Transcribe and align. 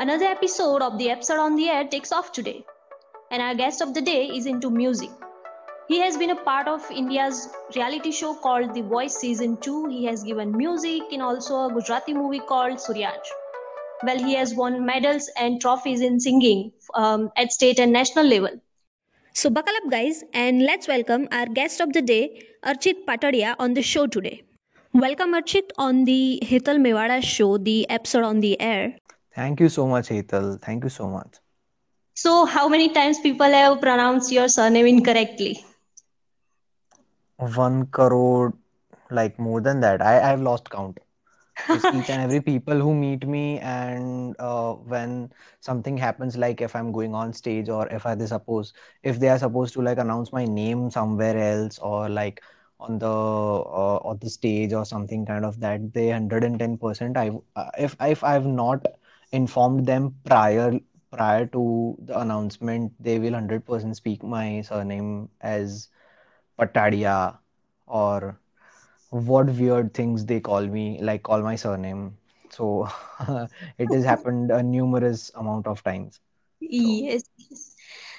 Another 0.00 0.24
episode 0.24 0.80
of 0.80 0.96
the 0.96 1.10
episode 1.10 1.38
on 1.38 1.56
the 1.56 1.68
air 1.68 1.86
takes 1.86 2.10
off 2.10 2.32
today, 2.32 2.64
and 3.30 3.42
our 3.42 3.54
guest 3.54 3.82
of 3.82 3.92
the 3.92 4.00
day 4.00 4.28
is 4.28 4.46
into 4.46 4.70
music. 4.70 5.10
He 5.88 5.98
has 5.98 6.16
been 6.16 6.30
a 6.30 6.36
part 6.36 6.68
of 6.68 6.90
India's 6.90 7.50
reality 7.76 8.10
show 8.10 8.32
called 8.32 8.72
The 8.72 8.80
Voice 8.80 9.14
Season 9.14 9.58
2. 9.58 9.88
He 9.88 10.06
has 10.06 10.22
given 10.22 10.56
music 10.56 11.02
in 11.10 11.20
also 11.20 11.66
a 11.66 11.70
Gujarati 11.74 12.14
movie 12.14 12.40
called 12.40 12.78
Suryansh. 12.78 13.28
Well, 14.02 14.16
he 14.16 14.32
has 14.36 14.54
won 14.54 14.86
medals 14.86 15.30
and 15.38 15.60
trophies 15.60 16.00
in 16.00 16.18
singing 16.18 16.72
um, 16.94 17.30
at 17.36 17.52
state 17.52 17.78
and 17.78 17.92
national 17.92 18.24
level. 18.24 18.58
So, 19.34 19.50
buckle 19.50 19.74
up, 19.84 19.90
guys, 19.90 20.24
and 20.32 20.62
let's 20.62 20.88
welcome 20.88 21.28
our 21.30 21.44
guest 21.44 21.78
of 21.78 21.92
the 21.92 22.00
day, 22.00 22.40
Archit 22.64 23.04
Patadiya, 23.06 23.54
on 23.58 23.74
the 23.74 23.82
show 23.82 24.06
today. 24.06 24.44
Welcome, 24.94 25.34
Archit, 25.34 25.72
on 25.76 26.06
the 26.06 26.40
Hetal 26.42 26.78
Mevada 26.88 27.22
show, 27.22 27.58
the 27.58 27.86
episode 27.90 28.24
on 28.24 28.40
the 28.40 28.58
air. 28.58 28.96
Thank 29.34 29.60
you 29.60 29.68
so 29.68 29.86
much, 29.86 30.08
Hetal. 30.08 30.60
Thank 30.60 30.84
you 30.84 30.90
so 30.90 31.08
much. 31.08 31.38
So, 32.14 32.44
how 32.46 32.68
many 32.68 32.88
times 32.90 33.18
people 33.20 33.50
have 33.50 33.80
pronounced 33.80 34.30
your 34.32 34.48
surname 34.48 34.86
incorrectly? 34.86 35.64
one 37.38 37.86
crore, 37.86 38.54
like 39.10 39.38
more 39.38 39.60
than 39.60 39.80
that. 39.80 40.02
I 40.02 40.32
I've 40.32 40.40
lost 40.40 40.70
count. 40.70 40.98
Each 41.90 42.10
and 42.10 42.20
every 42.22 42.40
people 42.40 42.78
who 42.80 42.94
meet 42.94 43.26
me, 43.26 43.58
and 43.60 44.34
uh, 44.38 44.74
when 44.74 45.32
something 45.60 45.96
happens, 45.96 46.36
like 46.36 46.60
if 46.60 46.74
I'm 46.74 46.92
going 46.92 47.14
on 47.14 47.32
stage 47.32 47.68
or 47.68 47.86
if 47.88 48.06
I 48.06 48.14
they 48.14 48.26
suppose 48.26 48.72
if 49.02 49.18
they 49.20 49.28
are 49.28 49.38
supposed 49.38 49.74
to 49.74 49.82
like 49.82 49.98
announce 49.98 50.32
my 50.32 50.44
name 50.44 50.90
somewhere 50.90 51.36
else 51.36 51.78
or 51.78 52.08
like 52.08 52.42
on 52.80 52.98
the 52.98 53.06
uh, 53.08 53.98
on 54.10 54.18
the 54.20 54.30
stage 54.30 54.72
or 54.72 54.84
something 54.84 55.24
kind 55.26 55.44
of 55.44 55.60
that, 55.60 55.92
they 55.94 56.08
110% 56.08 57.16
I 57.16 57.30
uh, 57.56 57.70
if 57.78 57.96
if 58.00 58.22
I've 58.24 58.46
not 58.46 58.86
informed 59.32 59.86
them 59.86 60.14
prior 60.24 60.78
prior 61.12 61.46
to 61.46 61.96
the 62.02 62.18
announcement, 62.20 62.92
they 63.00 63.18
will 63.18 63.32
100% 63.32 63.96
speak 63.96 64.22
my 64.22 64.60
surname 64.62 65.28
as 65.40 65.88
Patadia 66.58 67.38
or 67.86 68.38
what 69.10 69.46
weird 69.46 69.92
things 69.94 70.24
they 70.24 70.40
call 70.40 70.66
me, 70.66 70.98
like 71.02 71.22
call 71.22 71.42
my 71.42 71.56
surname. 71.56 72.16
So 72.50 72.88
it 73.78 73.92
has 73.92 74.04
happened 74.04 74.50
a 74.50 74.62
numerous 74.62 75.30
amount 75.34 75.66
of 75.66 75.82
times. 75.82 76.20
So. 76.60 76.68
Yes. 76.70 77.22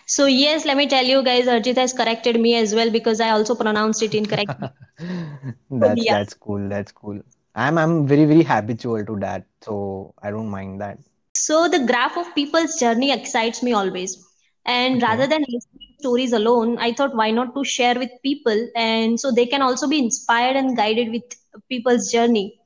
So 0.05 0.25
yes, 0.25 0.65
let 0.65 0.75
me 0.77 0.87
tell 0.87 1.05
you 1.05 1.23
guys, 1.23 1.45
Archit 1.45 1.77
has 1.77 1.93
corrected 1.93 2.39
me 2.39 2.55
as 2.55 2.75
well 2.75 2.89
because 2.91 3.21
I 3.21 3.29
also 3.29 3.55
pronounced 3.55 4.03
it 4.03 4.13
incorrectly. 4.13 4.71
that's 5.69 6.01
yeah. 6.01 6.13
that's 6.13 6.33
cool. 6.33 6.67
That's 6.67 6.91
cool. 6.91 7.21
I'm 7.55 7.77
I'm 7.77 8.07
very 8.07 8.25
very 8.25 8.43
habitual 8.43 9.05
to 9.05 9.17
that, 9.19 9.45
so 9.61 10.13
I 10.21 10.31
don't 10.31 10.49
mind 10.49 10.81
that. 10.81 10.99
So 11.35 11.67
the 11.67 11.79
graph 11.85 12.17
of 12.17 12.33
people's 12.35 12.79
journey 12.79 13.11
excites 13.11 13.61
me 13.63 13.73
always, 13.73 14.17
and 14.65 15.01
okay. 15.01 15.03
rather 15.03 15.27
than 15.27 15.41
listening 15.41 15.95
stories 15.99 16.33
alone 16.33 16.77
i 16.79 16.91
thought 16.93 17.15
why 17.15 17.29
not 17.31 17.53
to 17.55 17.63
share 17.63 17.97
with 17.97 18.09
people? 18.23 18.67
And 18.75 19.19
so 19.19 19.31
they 19.31 19.45
can 19.45 19.61
also 19.61 19.87
be 19.87 19.99
inspired 19.99 20.55
and 20.55 20.75
guided 20.77 21.11
with 21.11 21.23
people's 21.69 22.11
journey. 22.11 22.59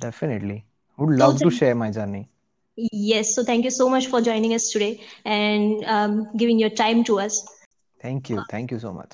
Definitely. 0.00 0.66
Would 0.98 1.10
love 1.18 1.40
so, 1.40 1.44
to 1.44 1.50
share 1.50 1.74
my 1.74 1.90
journey. 1.90 2.28
Yes 2.92 3.34
so 3.34 3.44
thank 3.44 3.64
you 3.64 3.70
so 3.70 3.88
much 3.88 4.06
for 4.06 4.20
joining 4.20 4.54
us 4.54 4.70
today 4.70 5.00
and 5.24 5.84
um, 5.84 6.28
giving 6.36 6.58
your 6.58 6.70
time 6.70 7.04
to 7.04 7.20
us. 7.20 7.44
Thank 8.00 8.28
you. 8.30 8.44
Thank 8.44 8.70
you 8.72 8.78
so 8.78 8.92
much. 8.92 9.12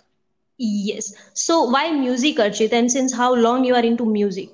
Yes. 0.59 1.13
So 1.35 1.65
why 1.65 1.91
music 1.93 2.37
archit? 2.37 2.73
And 2.73 2.91
since 2.91 3.15
how 3.15 3.35
long 3.35 3.65
you 3.65 3.75
are 3.75 3.85
into 3.85 4.05
music 4.07 4.51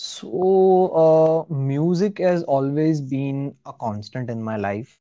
so 0.00 1.46
uh, 1.48 1.54
music 1.54 2.18
has 2.18 2.42
always 2.44 3.00
been 3.00 3.56
a 3.66 3.72
constant 3.72 4.30
in 4.30 4.42
my 4.42 4.56
life 4.56 4.98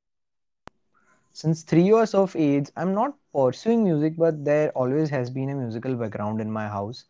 since 1.34 1.64
three 1.64 1.84
years 1.84 2.14
of 2.14 2.36
age, 2.36 2.70
I'm 2.76 2.94
not 2.94 3.16
pursuing 3.34 3.84
music, 3.84 4.16
but 4.18 4.44
there 4.44 4.72
always 4.72 5.10
has 5.10 5.30
been 5.30 5.50
a 5.50 5.56
musical 5.56 5.96
background 5.96 6.42
in 6.42 6.52
my 6.52 6.68
house. 6.68 7.06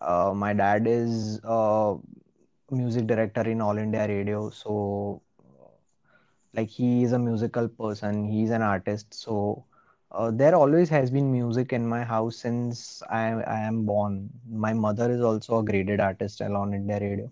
Uh, 0.00 0.32
my 0.34 0.52
dad 0.52 0.86
is 0.86 1.40
a 1.44 1.96
music 2.70 3.06
director 3.06 3.42
in 3.42 3.60
All 3.60 3.78
India 3.78 4.06
Radio, 4.06 4.50
so 4.50 5.22
like 6.54 6.68
he 6.68 7.02
is 7.04 7.12
a 7.12 7.18
musical 7.18 7.68
person, 7.68 8.24
he's 8.24 8.50
an 8.50 8.62
artist. 8.62 9.14
So 9.14 9.64
uh, 10.12 10.30
there 10.30 10.54
always 10.54 10.88
has 10.90 11.10
been 11.10 11.32
music 11.32 11.72
in 11.72 11.86
my 11.86 12.04
house 12.04 12.36
since 12.36 13.02
I, 13.10 13.28
I 13.42 13.60
am 13.60 13.84
born. 13.86 14.30
My 14.50 14.72
mother 14.74 15.10
is 15.10 15.22
also 15.22 15.58
a 15.58 15.64
graded 15.64 16.00
artist 16.00 16.40
All 16.42 16.72
India 16.72 17.00
Radio, 17.00 17.30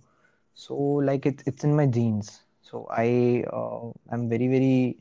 so 0.55 0.75
like 0.77 1.27
it's 1.27 1.43
it's 1.47 1.65
in 1.65 1.75
my 1.77 1.87
genes. 1.87 2.43
So 2.63 2.87
I 2.91 3.45
uh, 3.53 3.91
I'm 4.11 4.29
very 4.29 4.49
very 4.49 4.99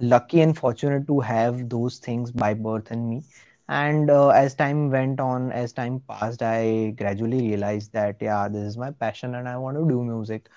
lucky 0.00 0.40
and 0.40 0.56
fortunate 0.56 1.06
to 1.08 1.20
have 1.20 1.68
those 1.68 1.98
things 1.98 2.30
by 2.32 2.54
birth 2.54 2.90
in 2.90 3.08
me 3.08 3.22
and 3.68 4.10
uh, 4.10 4.28
as 4.30 4.54
time 4.54 4.90
went 4.90 5.20
on 5.20 5.52
as 5.52 5.72
time 5.72 6.00
passed 6.08 6.42
i 6.42 6.94
gradually 6.98 7.40
realized 7.48 7.92
that 7.92 8.16
yeah 8.20 8.48
this 8.48 8.62
is 8.62 8.76
my 8.76 8.90
passion 8.90 9.34
and 9.34 9.48
i 9.48 9.56
want 9.56 9.76
to 9.76 9.86
do 9.88 10.02
music 10.02 10.48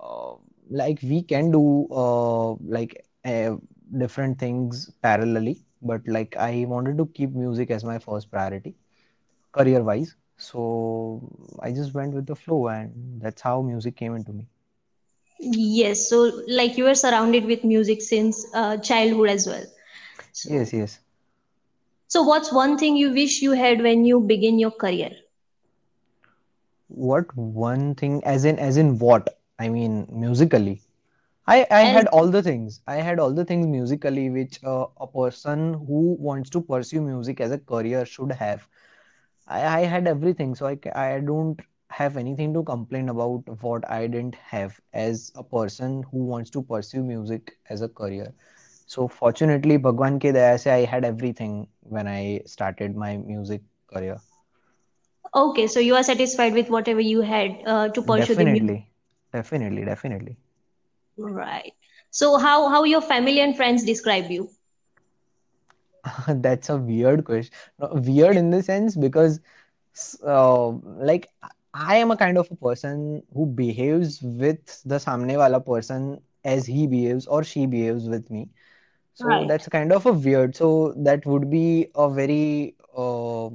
uh, 0.00 0.34
like 0.70 0.98
we 1.02 1.22
can 1.22 1.50
do 1.50 1.86
uh, 1.90 2.52
like 2.76 3.04
uh, 3.24 3.56
different 3.98 4.38
things 4.38 4.90
parallelly 5.02 5.56
but 5.82 6.06
like 6.06 6.36
i 6.36 6.64
wanted 6.68 6.96
to 6.98 7.06
keep 7.18 7.30
music 7.32 7.70
as 7.70 7.84
my 7.84 7.98
first 7.98 8.30
priority 8.30 8.74
career 9.52 9.82
wise 9.82 10.16
so 10.36 10.62
i 11.62 11.70
just 11.72 11.94
went 11.94 12.14
with 12.14 12.26
the 12.26 12.34
flow 12.36 12.68
and 12.68 13.20
that's 13.20 13.42
how 13.42 13.60
music 13.62 13.96
came 13.96 14.14
into 14.14 14.32
me 14.32 14.46
Yes, 15.40 16.08
so 16.08 16.30
like 16.48 16.76
you 16.76 16.84
were 16.84 16.94
surrounded 16.94 17.44
with 17.46 17.64
music 17.64 18.00
since 18.02 18.46
uh, 18.54 18.76
childhood 18.78 19.28
as 19.30 19.46
well. 19.46 19.64
So, 20.32 20.50
yes, 20.50 20.72
yes. 20.72 21.00
So 22.08 22.22
what's 22.22 22.52
one 22.52 22.76
thing 22.76 22.96
you 22.96 23.12
wish 23.12 23.40
you 23.42 23.52
had 23.52 23.80
when 23.82 24.04
you 24.04 24.20
begin 24.20 24.58
your 24.58 24.70
career? 24.70 25.12
What 26.88 27.34
one 27.36 27.94
thing 27.94 28.22
as 28.24 28.44
in 28.44 28.58
as 28.58 28.76
in 28.76 28.98
what? 28.98 29.38
I 29.58 29.68
mean 29.68 30.06
musically. 30.10 30.82
I 31.48 31.66
I 31.70 31.82
as... 31.82 31.94
had 31.94 32.08
all 32.08 32.28
the 32.28 32.42
things. 32.42 32.80
I 32.86 32.96
had 32.96 33.18
all 33.20 33.32
the 33.32 33.44
things 33.44 33.66
musically 33.66 34.30
which 34.30 34.58
uh, 34.64 34.86
a 35.00 35.06
person 35.06 35.74
who 35.88 36.16
wants 36.28 36.50
to 36.50 36.60
pursue 36.60 37.00
music 37.02 37.40
as 37.40 37.52
a 37.52 37.58
career 37.58 38.04
should 38.06 38.32
have. 38.32 38.68
I, 39.48 39.60
I 39.78 39.80
had 39.94 40.06
everything, 40.08 40.54
so 40.54 40.66
I 40.68 40.78
I 40.94 41.20
don't 41.20 41.60
have 42.00 42.16
anything 42.22 42.54
to 42.54 42.62
complain 42.70 43.08
about 43.14 43.50
what 43.62 43.90
I 43.98 44.06
didn't 44.06 44.36
have 44.54 44.80
as 44.92 45.32
a 45.36 45.44
person 45.56 46.02
who 46.12 46.24
wants 46.34 46.50
to 46.58 46.62
pursue 46.62 47.02
music 47.02 47.56
as 47.70 47.82
a 47.82 47.88
career. 47.88 48.32
So 48.86 49.08
fortunately, 49.08 49.78
Bhagwan 49.88 50.20
ke 50.26 50.34
daya 50.38 50.58
se 50.66 50.72
I 50.78 50.84
had 50.96 51.04
everything 51.12 51.58
when 51.98 52.06
I 52.16 52.22
started 52.56 52.96
my 53.06 53.16
music 53.32 53.62
career. 53.94 54.20
Okay, 55.34 55.66
so 55.68 55.80
you 55.80 55.94
are 55.96 56.02
satisfied 56.02 56.54
with 56.54 56.70
whatever 56.70 57.00
you 57.00 57.20
had 57.22 57.62
uh, 57.66 57.88
to 57.88 58.02
pursue 58.02 58.34
definitely, 58.34 58.34
the 58.34 58.44
music. 58.44 58.84
Definitely, 59.32 59.84
definitely. 59.84 60.36
Right. 61.18 61.72
So 62.10 62.38
how 62.38 62.68
how 62.68 62.84
your 62.84 63.00
family 63.02 63.40
and 63.40 63.56
friends 63.56 63.84
describe 63.84 64.30
you? 64.30 64.50
That's 66.28 66.68
a 66.70 66.76
weird 66.76 67.24
question. 67.24 67.54
No, 67.78 67.90
weird 67.94 68.36
in 68.36 68.50
the 68.50 68.62
sense 68.62 68.96
because 68.96 69.40
uh, 70.26 70.68
like 70.68 71.28
I 71.74 71.96
am 71.96 72.10
a 72.10 72.16
kind 72.16 72.38
of 72.38 72.50
a 72.50 72.56
person 72.56 73.22
who 73.34 73.46
behaves 73.46 74.22
with 74.22 74.82
the 74.84 74.96
samne 74.96 75.36
wala 75.36 75.60
person 75.60 76.20
as 76.44 76.66
he 76.66 76.86
behaves 76.86 77.26
or 77.26 77.44
she 77.44 77.66
behaves 77.66 78.08
with 78.08 78.30
me. 78.30 78.48
So 79.14 79.28
right. 79.28 79.48
that's 79.48 79.68
kind 79.68 79.92
of 79.92 80.06
a 80.06 80.12
weird. 80.12 80.56
So 80.56 80.94
that 80.96 81.26
would 81.26 81.50
be 81.50 81.88
a 81.94 82.08
very 82.10 82.76
uh, 82.96 83.48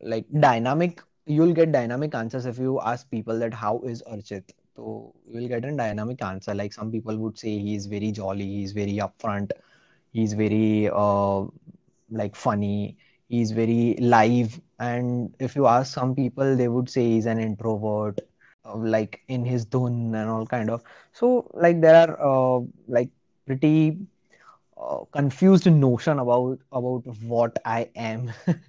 like 0.00 0.26
dynamic. 0.40 1.00
You'll 1.26 1.52
get 1.54 1.72
dynamic 1.72 2.14
answers 2.14 2.46
if 2.46 2.58
you 2.58 2.80
ask 2.80 3.10
people 3.10 3.38
that 3.40 3.54
how 3.54 3.80
is 3.82 4.02
Archit. 4.10 4.50
So 4.76 5.14
you'll 5.28 5.48
get 5.48 5.64
a 5.64 5.72
dynamic 5.72 6.22
answer. 6.22 6.54
Like 6.54 6.72
some 6.72 6.90
people 6.90 7.16
would 7.18 7.38
say 7.38 7.58
he's 7.58 7.86
very 7.86 8.12
jolly, 8.12 8.46
he's 8.46 8.72
very 8.72 8.98
upfront, 8.98 9.50
he's 10.12 10.32
very 10.34 10.88
uh, 10.92 11.44
like 12.10 12.36
funny 12.36 12.96
he's 13.28 13.52
very 13.52 13.96
live. 14.00 14.60
And 14.78 15.34
if 15.40 15.56
you 15.56 15.66
ask 15.66 15.92
some 15.94 16.14
people 16.14 16.56
they 16.56 16.68
would 16.68 16.88
say 16.90 17.04
he's 17.04 17.26
an 17.26 17.38
introvert 17.40 18.20
uh, 18.64 18.76
like 18.76 19.20
in 19.28 19.44
his 19.44 19.66
dhun 19.66 20.14
and 20.14 20.28
all 20.30 20.46
kind 20.46 20.70
of. 20.70 20.82
So 21.12 21.50
like 21.54 21.80
there 21.80 22.10
are 22.10 22.58
uh, 22.58 22.62
like 22.88 23.10
pretty 23.46 23.98
uh, 24.76 25.04
confused 25.12 25.66
notion 25.70 26.18
about 26.18 26.58
about 26.72 27.02
what 27.32 27.58
i 27.64 27.88
am. 27.96 28.32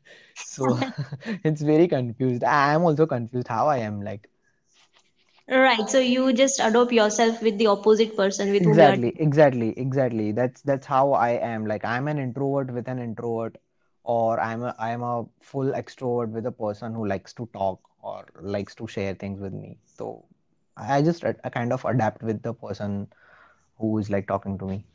So 0.41 0.77
it's 1.43 1.61
very 1.61 1.87
confused. 1.87 2.43
I 2.43 2.73
am 2.73 2.83
also 2.83 3.05
confused 3.05 3.47
how 3.47 3.67
i 3.67 3.77
am 3.77 4.01
like 4.01 4.29
right 5.49 5.89
so 5.89 5.99
you 5.99 6.31
just 6.33 6.59
adopt 6.59 6.91
yourself 6.91 7.41
with 7.41 7.57
the 7.57 7.67
opposite 7.67 8.15
person 8.15 8.51
with 8.51 8.65
exactly 8.65 9.13
exactly 9.17 9.69
exactly 9.77 10.31
that's 10.31 10.61
that's 10.61 10.85
how 10.85 11.13
i 11.13 11.29
am 11.29 11.65
like 11.65 11.83
i'm 11.85 12.07
an 12.07 12.17
introvert 12.17 12.71
with 12.71 12.87
an 12.87 12.99
introvert 12.99 13.57
or 14.03 14.39
I'm 14.39 14.63
a 14.63 14.73
I'm 14.79 15.01
a 15.03 15.25
full 15.41 15.71
extrovert 15.73 16.29
with 16.31 16.45
a 16.45 16.51
person 16.51 16.93
who 16.93 17.05
likes 17.07 17.33
to 17.33 17.47
talk 17.53 17.79
or 18.01 18.25
likes 18.41 18.75
to 18.75 18.87
share 18.87 19.13
things 19.15 19.39
with 19.41 19.53
me. 19.53 19.77
So 19.85 20.25
I 20.77 21.01
just 21.01 21.23
I 21.25 21.33
kind 21.49 21.73
of 21.73 21.85
adapt 21.85 22.23
with 22.23 22.41
the 22.41 22.53
person 22.53 23.07
who 23.79 23.97
is 23.99 24.09
like 24.09 24.27
talking 24.27 24.57
to 24.59 24.65
me. 24.65 24.85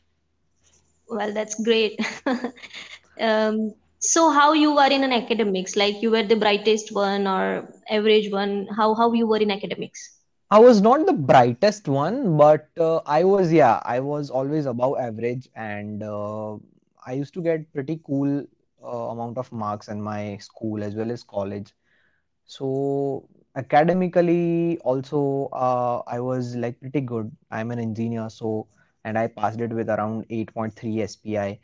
Well, 1.09 1.33
that's 1.33 1.61
great. 1.63 1.99
um, 3.21 3.73
so 3.99 4.31
how 4.31 4.53
you 4.53 4.75
were 4.75 4.87
in 4.91 5.05
an 5.05 5.13
academics? 5.13 5.77
Like 5.77 6.03
you 6.03 6.11
were 6.11 6.23
the 6.23 6.37
brightest 6.37 6.93
one 6.93 7.27
or 7.27 7.69
average 7.91 8.31
one? 8.33 8.69
How 8.77 8.95
how 8.95 9.13
you 9.13 9.27
were 9.27 9.39
in 9.39 9.51
academics? 9.51 10.20
I 10.51 10.59
was 10.59 10.81
not 10.81 11.07
the 11.07 11.13
brightest 11.13 11.89
one, 11.89 12.37
but 12.37 12.69
uh, 12.79 12.99
I 13.07 13.25
was, 13.25 13.53
yeah, 13.53 13.81
I 13.85 14.01
was 14.01 14.31
always 14.31 14.67
above 14.67 14.99
average, 14.99 15.49
and 15.55 16.03
uh, 16.03 16.55
I 17.07 17.13
used 17.13 17.35
to 17.35 17.43
get 17.43 17.73
pretty 17.73 18.01
cool 18.05 18.45
uh, 18.83 18.87
amount 19.15 19.39
of 19.39 19.51
marks 19.53 19.89
in 19.89 20.01
my 20.03 20.37
school 20.39 20.83
as 20.83 20.95
well 20.95 21.11
as 21.13 21.23
college. 21.23 21.73
So 22.47 23.29
academically 23.57 24.79
also, 24.81 25.49
uh, 25.53 26.03
I 26.07 26.21
was 26.21 26.57
like 26.57 26.81
pretty 26.81 27.01
good. 27.03 27.31
I'm 27.51 27.71
an 27.71 27.79
engineer, 27.81 28.31
so 28.31 28.69
and 29.05 29.19
I 29.19 29.29
passed 29.29 29.61
it 29.61 29.71
with 29.73 29.89
around 29.91 30.27
8.3 30.31 31.03
SPI. 31.03 31.61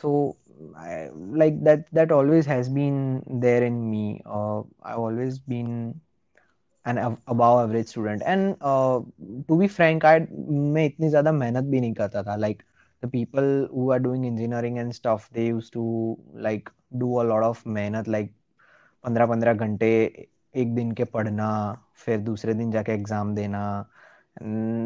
So 0.00 0.36
I, 0.76 1.10
like 1.14 1.62
that 1.64 1.86
that 1.92 2.12
always 2.12 2.46
has 2.46 2.68
been 2.68 3.22
there 3.40 3.62
in 3.64 3.90
me. 3.90 4.22
Uh, 4.26 4.60
I've 4.82 4.98
always 4.98 5.38
been 5.38 6.00
an 6.88 6.98
above 6.98 7.62
average 7.62 7.88
student 7.88 8.22
and 8.22 8.54
to 9.48 9.56
be 9.58 9.66
frank 9.68 10.04
I 10.06 10.20
मैं 10.74 10.84
इतनी 10.86 11.08
ज़्यादा 11.08 11.32
मेहनत 11.32 11.64
भी 11.64 11.80
नहीं 11.80 11.94
करता 11.94 12.22
था. 12.22 12.36
Like 12.36 12.62
the 13.02 13.08
people 13.10 13.68
who 13.74 13.90
are 13.92 13.98
doing 13.98 14.26
engineering 14.26 14.78
and 14.78 14.92
stuff 14.92 15.28
they 15.34 15.46
used 15.46 15.70
to 15.72 15.84
like 16.46 16.68
do 16.94 17.14
a 17.14 17.22
lot 17.24 17.42
of 17.44 17.68
मेहनत 17.68 18.08
like 18.08 18.32
पंद्रह 19.04 19.26
पंद्रह 19.26 19.52
घंटे 19.54 19.90
एक 20.54 20.74
दिन 20.74 20.92
के 20.92 21.04
पढ़ना, 21.04 21.48
फिर 22.04 22.18
दूसरे 22.20 22.54
दिन 22.54 22.70
जाके 22.70 22.92
एग्ज़ाम 22.92 23.34
देना. 23.34 23.62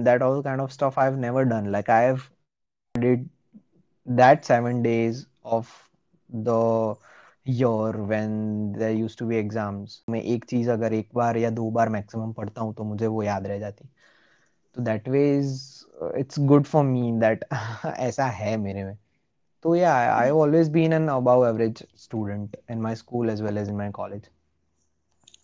That 0.05 0.23
all 0.23 0.43
kind 0.43 0.61
of 0.61 0.71
stuff 0.73 0.99
I 1.01 1.09
have 1.09 1.19
never 1.21 1.45
done 1.45 1.67
like 1.71 1.91
I 1.91 2.05
have 2.05 2.21
did 2.95 3.29
that 4.07 4.45
seven 4.45 4.83
days 4.83 5.25
of 5.45 5.69
the 6.31 6.49
year 7.47 7.93
when 7.93 8.73
there 8.73 8.93
used 8.93 9.19
to 9.19 9.27
be 9.27 9.37
exams 9.37 10.03
मैं 10.11 10.23
एक 10.35 10.45
चीज़ 10.51 10.71
अगर 10.71 10.93
एक 10.95 11.09
बार 11.15 11.37
या 11.37 11.51
दो 11.51 11.71
बार 11.71 11.89
मैक्सिमम 11.89 12.33
पढ़ता 12.33 12.63
हूँ 12.63 12.75
तो 12.75 12.85
मुझे 12.85 13.07
वो 13.07 13.23
याद 13.23 13.47
रह 13.47 13.59
जाती 13.59 13.85
तो 14.77 14.83
that 14.83 15.09
way 15.09 15.23
is 15.39 15.55
it's 16.19 16.39
good 16.53 16.67
for 16.67 16.85
me 16.85 17.13
that 17.21 17.45
ऐसा 18.09 18.27
है 18.41 18.57
मेरे 18.57 18.85
में 18.85 18.97
तो 19.63 19.75
या 19.77 19.95
I 20.17 20.31
always 20.31 20.69
been 20.73 20.93
an 20.93 21.09
above 21.09 21.47
average 21.49 21.85
student 22.05 22.57
in 22.71 22.81
my 22.83 22.95
school 22.97 23.31
as 23.31 23.43
well 23.43 23.59
as 23.59 23.69
in 23.69 23.77
my 23.77 23.91
college 24.01 24.29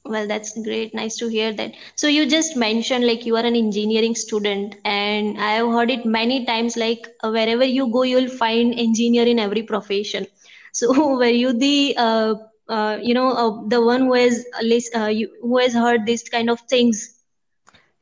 Well, 0.05 0.27
that's 0.29 0.51
great. 0.63 0.95
Nice 0.95 1.17
to 1.17 1.27
hear 1.29 1.53
that. 1.53 1.73
So 1.97 2.07
you 2.07 2.27
just 2.27 2.57
mentioned 2.57 3.07
like 3.07 3.27
you 3.27 3.37
are 3.37 3.45
an 3.45 3.57
engineering 3.57 4.15
student, 4.15 4.77
and 4.85 5.41
I 5.41 5.55
have 5.55 5.69
heard 5.69 5.91
it 5.91 6.05
many 6.07 6.45
times. 6.47 6.77
Like 6.77 7.09
uh, 7.25 7.31
wherever 7.31 7.65
you 7.65 7.89
go, 7.89 8.03
you'll 8.03 8.29
find 8.29 8.79
engineer 8.79 9.27
in 9.27 9.41
every 9.41 9.63
profession. 9.65 10.29
So 10.77 11.17
were 11.21 11.37
you 11.43 11.53
the 11.59 11.95
uh, 11.97 12.35
uh, 12.69 12.99
you 13.03 13.15
know 13.15 13.29
uh, 13.43 13.69
the 13.69 13.81
one 13.85 14.03
who 14.03 14.15
has 14.15 14.45
uh, 14.61 15.01
uh, 15.01 15.07
you, 15.09 15.29
who 15.43 15.59
has 15.59 15.75
heard 15.75 16.07
these 16.07 16.25
kind 16.29 16.51
of 16.51 16.61
things? 16.69 17.09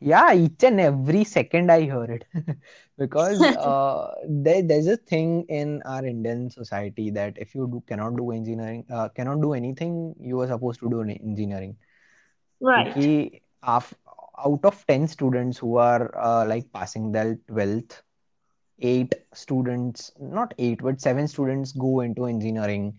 Yeah, 0.00 0.34
each 0.34 0.62
and 0.64 0.80
every 0.80 1.24
second 1.24 1.70
I 1.70 1.82
hear 1.82 2.04
it 2.04 2.24
because 2.98 3.50
uh, 3.56 4.14
there, 4.28 4.62
there's 4.62 4.86
a 4.86 4.96
thing 4.96 5.44
in 5.48 5.82
our 5.84 6.04
Indian 6.04 6.50
society 6.50 7.10
that 7.10 7.36
if 7.38 7.54
you 7.54 7.66
do, 7.68 7.82
cannot 7.86 8.16
do 8.16 8.30
engineering, 8.32 8.84
uh, 8.90 9.08
cannot 9.08 9.40
do 9.40 9.52
anything, 9.54 10.14
you 10.20 10.40
are 10.40 10.48
supposed 10.48 10.80
to 10.80 10.90
do 10.90 11.00
engineering. 11.02 11.76
Right. 12.60 12.94
Because 12.94 13.94
out 14.38 14.60
of 14.64 14.86
10 14.86 15.06
students 15.08 15.58
who 15.58 15.76
are 15.76 16.46
like 16.46 16.72
passing 16.72 17.12
their 17.12 17.36
12th 17.48 18.02
eight 18.79 19.15
students, 19.33 20.11
not 20.19 20.53
eight, 20.57 20.81
but 20.81 21.01
seven 21.01 21.27
students 21.27 21.71
go 21.71 22.01
into 22.01 22.25
engineering. 22.25 22.97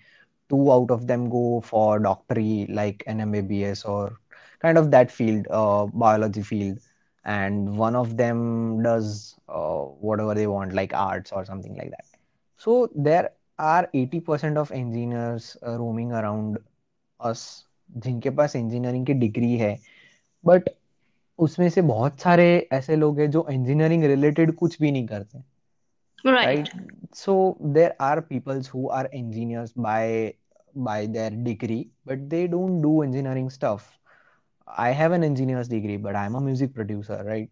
Two 0.48 0.72
out 0.72 0.90
of 0.90 1.06
them 1.06 1.30
go 1.30 1.60
for 1.60 1.98
doctory, 1.98 2.66
like 2.68 3.02
an 3.06 3.20
MBBS 3.20 3.88
or 3.88 4.18
kind 4.60 4.78
of 4.78 4.90
that 4.90 5.10
field, 5.10 5.46
uh, 5.50 5.86
biology 5.86 6.42
field. 6.42 6.78
And 7.24 7.76
one 7.76 7.96
of 7.96 8.16
them 8.16 8.82
does 8.82 9.36
uh, 9.48 9.82
whatever 9.82 10.34
they 10.34 10.46
want, 10.46 10.72
like 10.72 10.94
arts 10.94 11.32
or 11.32 11.44
something 11.44 11.76
like 11.76 11.90
that. 11.90 12.04
So 12.56 12.90
there 12.94 13.30
are 13.58 13.88
80% 13.94 14.56
of 14.56 14.70
engineers 14.72 15.56
uh, 15.66 15.78
roaming 15.78 16.12
around 16.12 16.58
us 17.20 17.66
जिनके 17.96 18.30
पास 18.30 18.56
engineering 18.56 19.06
की 19.06 19.14
degree 19.14 19.56
है 19.58 19.76
but 20.46 20.68
उसमें 21.38 21.68
से 21.70 21.82
बहुत 21.82 22.20
सारे 22.20 22.68
ऐसे 22.72 22.96
लोग 22.96 23.20
हैं 23.20 23.30
जो 23.30 23.46
इंजीनियरिंग 23.50 24.04
रिलेटेड 24.04 24.54
कुछ 24.56 24.80
भी 24.82 24.92
नहीं 24.92 25.06
करते 25.06 25.42
Right. 26.25 26.69
right? 26.69 26.69
So 27.13 27.57
there 27.61 27.95
are 27.99 28.21
peoples 28.21 28.67
who 28.67 28.89
are 28.89 29.09
engineers 29.13 29.73
by 29.73 30.35
by 30.75 31.05
their 31.07 31.29
degree 31.31 31.89
but 32.05 32.29
they 32.29 32.47
don't 32.47 32.81
do 32.81 33.01
engineering 33.01 33.49
stuff. 33.49 33.99
I 34.67 34.89
have 34.91 35.11
an 35.11 35.23
engineer's 35.23 35.67
degree 35.69 35.97
but 35.97 36.15
i'm 36.15 36.35
a 36.35 36.41
music 36.41 36.73
producer 36.73 37.23
right? 37.25 37.49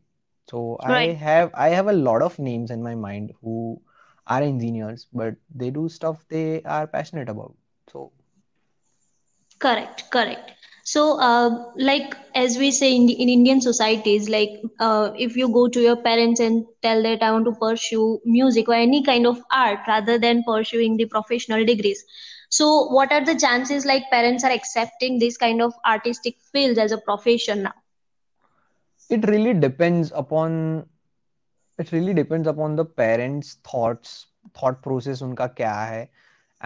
So 0.49 0.77
i 0.83 0.99
have 1.25 1.51
i 1.55 1.69
have 1.69 1.87
a 1.87 1.93
lot 1.93 2.21
of 2.21 2.39
names 2.39 2.71
in 2.71 2.83
my 2.83 2.95
mind 2.95 3.33
who 3.41 3.81
are 4.27 4.41
engineers 4.41 5.07
but 5.13 5.35
they 5.53 5.69
do 5.71 5.87
stuff 5.89 6.25
they 6.29 6.61
are 6.63 6.87
passionate 6.87 7.29
about. 7.29 7.55
So 7.91 8.11
Correct, 9.59 10.09
correct 10.11 10.52
so 10.83 11.19
uh, 11.19 11.50
like 11.77 12.15
as 12.35 12.57
we 12.57 12.71
say 12.71 12.94
in, 12.95 13.06
the, 13.07 13.13
in 13.21 13.30
indian 13.30 13.62
societies 13.62 14.30
like 14.30 14.50
uh, 14.80 15.12
if 15.18 15.35
you 15.35 15.47
go 15.57 15.68
to 15.68 15.81
your 15.81 15.95
parents 16.07 16.39
and 16.47 16.65
tell 16.81 17.01
that 17.03 17.24
i 17.24 17.31
want 17.31 17.45
to 17.45 17.53
pursue 17.63 18.19
music 18.25 18.68
or 18.69 18.74
any 18.75 19.03
kind 19.03 19.25
of 19.27 19.41
art 19.51 19.80
rather 19.88 20.18
than 20.18 20.44
pursuing 20.44 20.97
the 20.97 21.06
professional 21.06 21.65
degrees. 21.65 22.03
So 22.50 22.88
what 22.95 23.12
are 23.12 23.24
the 23.25 23.35
chances 23.35 23.85
like 23.85 24.09
parents 24.12 24.44
are 24.44 24.51
accepting 24.51 25.19
this 25.19 25.38
kind 25.38 25.62
of 25.62 25.74
artistic 25.85 26.35
fields 26.51 26.77
as 26.77 26.91
a 26.91 26.97
profession 26.97 27.63
now? 27.63 27.74
It 29.09 29.27
really 29.27 29.53
depends 29.53 30.12
upon 30.13 30.88
it 31.77 31.91
really 31.91 32.13
depends 32.13 32.47
upon 32.47 32.75
the 32.75 32.86
parents 32.86 33.56
thoughts 33.69 34.27
thought 34.57 34.81
process 34.88 35.21
unka 35.27 35.47
kya 35.59 35.74
hai 35.89 36.09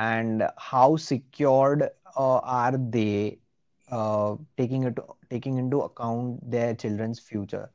and 0.06 0.44
how 0.70 0.96
secured 0.98 1.84
uh, 2.16 2.40
are 2.62 2.78
they 2.98 3.40
uh, 3.91 4.37
taking 4.57 4.85
it 4.85 4.99
taking 5.31 5.59
into 5.59 5.81
account 5.81 6.51
their 6.51 6.75
children's 6.75 7.19
future. 7.21 7.71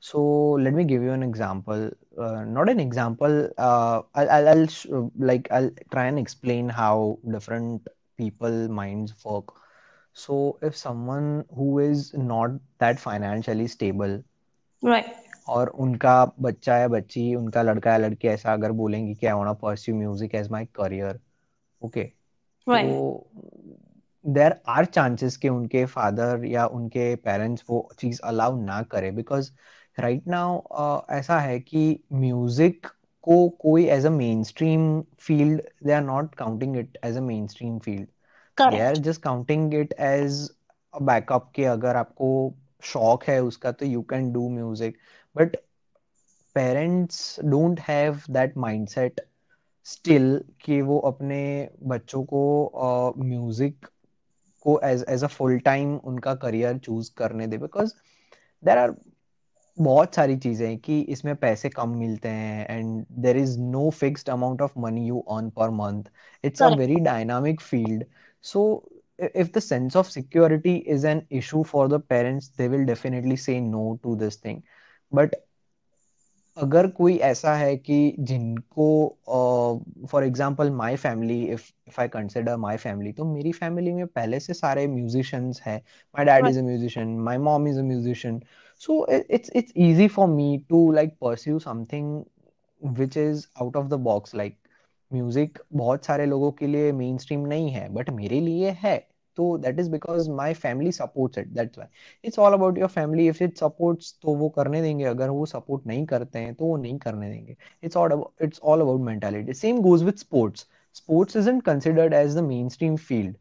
So 0.00 0.20
let 0.66 0.72
me 0.74 0.84
give 0.84 1.02
you 1.02 1.12
an 1.12 1.22
example. 1.22 1.90
Uh, 2.18 2.44
not 2.44 2.68
an 2.68 2.80
example. 2.80 3.48
Uh, 3.58 4.02
I'll, 4.14 4.30
I'll, 4.30 4.48
I'll 4.48 4.66
sh 4.66 4.86
like 5.18 5.48
I'll 5.50 5.70
try 5.92 6.06
and 6.06 6.18
explain 6.18 6.68
how 6.68 7.18
different 7.30 7.88
people 8.16 8.68
minds 8.68 9.14
work. 9.24 9.52
So 10.12 10.58
if 10.62 10.76
someone 10.76 11.44
who 11.54 11.78
is 11.78 12.12
not 12.14 12.50
that 12.78 12.98
financially 13.00 13.66
stable 13.68 14.22
Right, 14.82 15.06
और 15.48 15.68
उनका 15.84 16.14
बच्चा 16.40 16.76
या 16.78 16.88
बच्ची 16.88 17.34
उनका 17.34 17.62
लड़का 17.62 17.90
या 17.92 17.98
लड़की 17.98 18.28
ऐसा 18.28 18.52
अगर 18.52 18.72
बोलेंगे 18.80 19.14
कि 19.14 19.26
I 19.26 19.32
want 19.32 19.48
to 19.48 19.54
pursue 19.66 19.94
music 19.96 20.34
as 20.34 20.50
my 20.50 20.66
career 20.74 21.20
okay 21.84 22.04
right, 22.66 22.88
तो 22.88 23.30
देयर 24.25 24.55
आर 24.69 24.85
चांसेस 24.87 25.37
कि 25.37 25.49
उनके 25.49 25.85
फादर 25.85 26.45
या 26.45 26.65
उनके 26.69 27.15
पेरेंट्स 27.25 27.63
वो 27.69 27.87
चीज़ 27.99 28.19
अलाउ 28.25 28.59
ना 28.61 28.81
करे। 28.91 29.11
बिकॉज़ 29.11 29.51
राइट 29.97 30.27
नाउ 30.27 31.01
ऐसा 31.11 31.39
है 31.39 31.59
कि 31.61 31.99
म्यूज़िक 32.13 32.87
को 33.23 33.47
कोई 33.61 33.85
as 33.89 34.05
a 34.05 34.09
mainstream 34.43 35.01
field 35.19 35.61
they 35.85 35.91
are 35.93 36.01
not 36.03 36.35
counting 36.35 36.77
it 36.77 36.97
as 37.05 37.17
a 37.17 37.21
mainstream 37.47 37.77
field 37.79 38.07
they 38.57 38.79
are 38.81 38.97
just 38.99 39.21
counting 39.21 39.73
it 39.73 39.93
as 40.01 40.49
backup 40.93 41.51
के 41.55 41.65
अगर 41.67 41.95
आपको 41.95 42.29
शौक 42.83 43.23
है 43.23 43.41
उसका 43.43 43.71
तो 43.71 43.85
you 43.85 44.01
can 44.09 44.31
do 44.33 44.49
music 44.49 44.97
but 45.35 45.55
parents 46.55 47.39
don't 47.45 47.79
have 47.79 48.21
that 48.31 48.57
mindset 48.57 49.21
still 49.85 50.37
कि 50.61 50.81
वो 50.81 50.99
अपने 51.07 51.39
बच्चों 51.87 52.23
को 52.25 53.13
म्यूज़िक 53.19 53.87
को 54.67 54.79
as 54.83 55.05
as 55.09 55.23
a 55.23 55.27
full 55.27 55.57
time 55.65 55.95
उनका 56.11 56.33
करियर 56.45 56.77
चूज़ 56.77 57.11
करने 57.17 57.47
दे 57.47 57.57
बिकॉज़ 57.57 57.93
देर 58.63 58.77
आर 58.77 58.95
बहुत 59.77 60.15
सारी 60.15 60.37
चीज़ें 60.37 60.67
हैं 60.67 60.77
कि 60.79 60.99
इसमें 61.15 61.35
पैसे 61.35 61.69
कम 61.69 61.97
मिलते 61.97 62.29
हैं 62.29 62.67
and 62.69 63.05
there 63.25 63.37
is 63.37 63.59
no 63.59 63.89
fixed 63.89 64.29
amount 64.29 64.61
of 64.61 64.79
money 64.79 65.07
you 65.07 65.19
earn 65.37 65.49
per 65.57 65.69
month 65.79 66.03
it's 66.43 66.61
a 66.61 66.67
very 66.75 66.95
dynamic 67.09 67.61
field 67.61 68.05
so 68.43 68.67
if 69.19 69.51
the 69.51 69.61
sense 69.61 69.95
of 69.95 70.09
security 70.11 70.71
is 70.93 71.03
an 71.05 71.25
issue 71.29 71.63
for 71.63 71.87
the 71.87 71.99
parents 71.99 72.47
they 72.49 72.67
will 72.67 72.85
definitely 72.85 73.35
say 73.37 73.59
no 73.61 73.99
to 74.03 74.15
this 74.15 74.35
thing. 74.35 74.63
But 75.11 75.35
अगर 76.57 76.87
कोई 76.87 77.15
ऐसा 77.17 77.53
है 77.55 77.75
कि 77.77 78.15
जिनको 78.19 78.85
for 80.11 80.23
example 80.23 80.69
my 80.71 80.95
family 80.95 81.41
if 81.45 81.63
if 81.87 81.99
I 82.01 82.07
consider 82.07 82.55
my 82.57 82.77
family 82.77 83.11
तो 83.13 83.25
मेरी 83.25 83.51
family 83.51 83.93
में 83.93 84.05
पहले 84.07 84.39
से 84.39 84.53
सारे 84.53 84.85
म्यूजिशियंस 84.87 85.61
हैं। 85.65 85.77
My 86.15 86.25
dad 86.25 86.47
is 86.47 86.59
a 86.59 86.61
musician 86.61 87.17
my 87.19 87.37
mom 87.37 87.67
is 87.67 87.79
a 87.79 87.83
musician 87.83 88.39
so 88.81 89.05
it's 89.11 89.49
it's 89.55 89.73
it's 89.75 90.11
for 90.15 90.27
me 90.27 90.57
to 90.69 90.91
like 90.91 91.17
pursue 91.21 91.59
something 91.59 92.13
which 92.81 93.17
is 93.17 93.47
out 93.63 93.75
of 93.75 93.89
the 93.89 93.97
box 94.07 94.35
like 94.35 94.55
music 95.11 95.59
बहुत 95.73 96.05
सारे 96.05 96.25
लोगों 96.25 96.51
के 96.51 96.67
लिए 96.67 96.91
मेन 96.91 97.17
स्ट्रीम 97.17 97.45
नहीं 97.47 97.69
है 97.71 97.87
but 97.89 98.09
मेरे 98.09 98.39
लिए 98.39 98.71
है। 98.79 98.97
तो 99.37 99.57
that 99.57 99.79
is 99.79 99.89
because 99.91 100.29
my 100.31 100.53
family 100.55 100.91
supports 100.91 101.37
it 101.37 101.47
that's 101.47 101.77
why 101.77 101.87
it's 102.23 102.39
all 102.39 102.53
about 102.53 102.77
your 102.77 102.89
family 102.89 103.27
if 103.27 103.43
it 103.43 103.57
supports 103.57 104.13
तो 104.21 104.35
वो 104.35 104.49
करने 104.49 104.81
देंगे। 104.81 105.05
अगर 105.05 105.29
वो 105.29 105.45
सपोर्ट 105.45 105.87
नहीं 105.87 106.05
करते 106.05 106.39
हैं 106.39 106.53
तो 106.55 106.65
वो 106.65 106.77
नहीं 106.77 106.97
करने 106.99 107.29
देंगे। 107.29 107.55
It's 107.83 107.97
all 107.97 108.23
it's 108.41 108.59
all 108.63 108.81
about 108.81 109.01
mentality 109.01 109.53
same 109.53 109.81
goes 109.81 110.03
with 110.03 110.15
sports 110.17 110.67
sports 110.95 111.35
is 111.35 111.49
considered 111.65 112.13
as 112.13 112.37
the 112.37 112.43
mainstream 112.69 112.95
field 112.97 113.35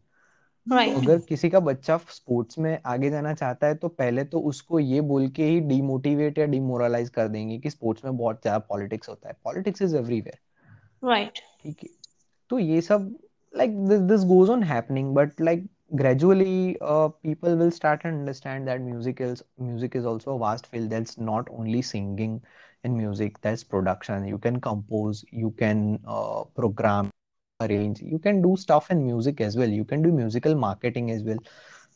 right. 0.66 0.96
अगर 0.96 1.18
किसी 1.18 1.48
का 1.50 1.60
बच्चा 1.60 1.96
स्पोर्ट्स 2.10 2.58
में 2.58 2.78
आगे 2.86 3.08
जाना 3.10 3.32
चाहता 3.34 3.66
है 3.66 3.74
तो 3.74 3.88
पहले 3.90 4.24
तो 4.24 4.40
उसको 4.50 4.78
ये 4.80 5.00
बोल 5.00 5.26
के 5.28 5.44
ही 5.44 5.58
डिमोटिवेट 5.62 6.38
या 6.38 6.44
डिमोरलाइज 6.46 7.08
कर 7.08 7.28
देंगे 7.28 7.58
कि 7.58 7.70
स्पोर्ट्स 7.70 8.04
में 8.04 8.16
बहुत 8.16 8.40
ज़्यादा 8.42 8.58
पॉलिटिक्स 8.68 9.08
होता 9.08 9.28
है। 9.28 9.34
Politics 9.44 9.82
is 9.82 9.96
everywhere 9.96 10.38
right. 11.02 11.40
ठीक 11.62 11.82
है। 11.82 11.88
तो 12.50 12.58
ये 12.58 12.80
सब 12.80 13.14
like 13.54 13.76
this 13.88 14.00
this 14.10 14.24
goes 14.28 14.50
on 14.54 14.62
happening 14.64 15.12
but 15.14 15.44
like 15.48 15.66
gradually 15.96 16.76
uh, 16.80 17.08
people 17.22 17.56
will 17.56 17.70
start 17.70 18.02
and 18.04 18.14
understand 18.18 18.68
that 18.68 18.80
music 18.80 19.20
is 19.20 19.42
music 19.58 19.94
is 19.96 20.04
also 20.06 20.34
a 20.36 20.38
vast 20.38 20.66
field 20.66 20.90
that's 20.90 21.18
not 21.18 21.48
only 21.50 21.82
singing 21.82 22.40
in 22.84 22.96
music 22.96 23.40
that's 23.42 23.64
production. 23.64 24.26
You 24.26 24.38
can 24.38 24.60
compose 24.60 25.24
you 25.30 25.50
can 25.52 26.00
uh, 26.06 26.44
program 26.56 27.10
arrange. 27.60 28.00
You 28.00 28.18
can 28.18 28.42
do 28.42 28.56
stuff 28.56 28.90
in 28.90 29.04
music 29.04 29.40
as 29.40 29.56
well. 29.56 29.68
You 29.68 29.84
can 29.84 30.02
do 30.02 30.12
musical 30.12 30.54
marketing 30.54 31.10
as 31.10 31.22
well. 31.22 31.38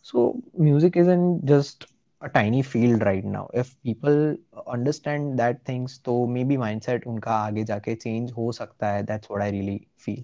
So 0.03 0.43
music 0.57 0.97
isn't 0.97 1.45
just 1.47 1.87
a 2.21 2.29
tiny 2.29 2.63
field 2.63 3.03
right 3.03 3.25
now. 3.25 3.49
If 3.53 3.81
people 3.83 4.37
understand 4.67 5.39
that 5.39 5.65
things 5.65 6.01
so 6.05 6.27
maybe 6.27 6.57
mindset 6.65 7.05
unka 7.13 7.37
aage 7.47 7.65
jaake 7.73 7.93
change 8.07 8.33
ho 8.41 8.51
sakta 8.61 8.93
hai 8.95 9.03
that's 9.13 9.29
what 9.35 9.43
i 9.49 9.51
really 9.59 9.79
feel. 10.07 10.23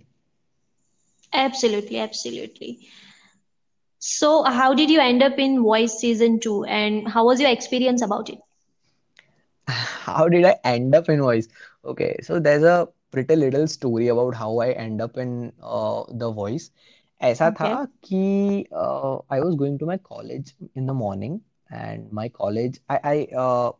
Absolutely 1.32 1.98
absolutely. 1.98 2.78
so 4.03 4.43
how 4.43 4.73
did 4.73 4.89
you 4.89 4.99
end 4.99 5.21
up 5.23 5.37
in 5.39 5.61
voice 5.63 5.93
season 5.99 6.39
2 6.39 6.63
and 6.65 7.07
how 7.09 7.25
was 7.25 7.39
your 7.39 7.49
experience 7.49 8.01
about 8.01 8.29
it 8.29 8.39
how 9.67 10.27
did 10.27 10.45
I 10.45 10.55
end 10.63 10.95
up 10.95 11.09
in 11.09 11.21
voice 11.21 11.47
okay 11.85 12.15
so 12.21 12.39
there's 12.39 12.63
a 12.63 12.87
pretty 13.11 13.35
little 13.35 13.67
story 13.67 14.07
about 14.07 14.35
how 14.35 14.59
I 14.59 14.71
end 14.71 15.01
up 15.01 15.17
in 15.17 15.51
uh, 15.61 16.03
the 16.09 16.31
voice 16.31 16.69
ऐसा 17.21 17.49
था 17.59 17.69
okay 17.69 17.75
कि 18.05 18.65
uh, 18.71 19.19
I 19.29 19.39
was 19.41 19.55
going 19.55 19.77
to 19.79 19.85
my 19.85 19.97
college 19.97 20.53
in 20.75 20.85
the 20.85 20.93
morning 20.93 21.41
and 21.71 22.11
my 22.11 22.27
college 22.29 22.79
I 22.89 22.99
I 23.13 23.17
uh, 23.45 23.71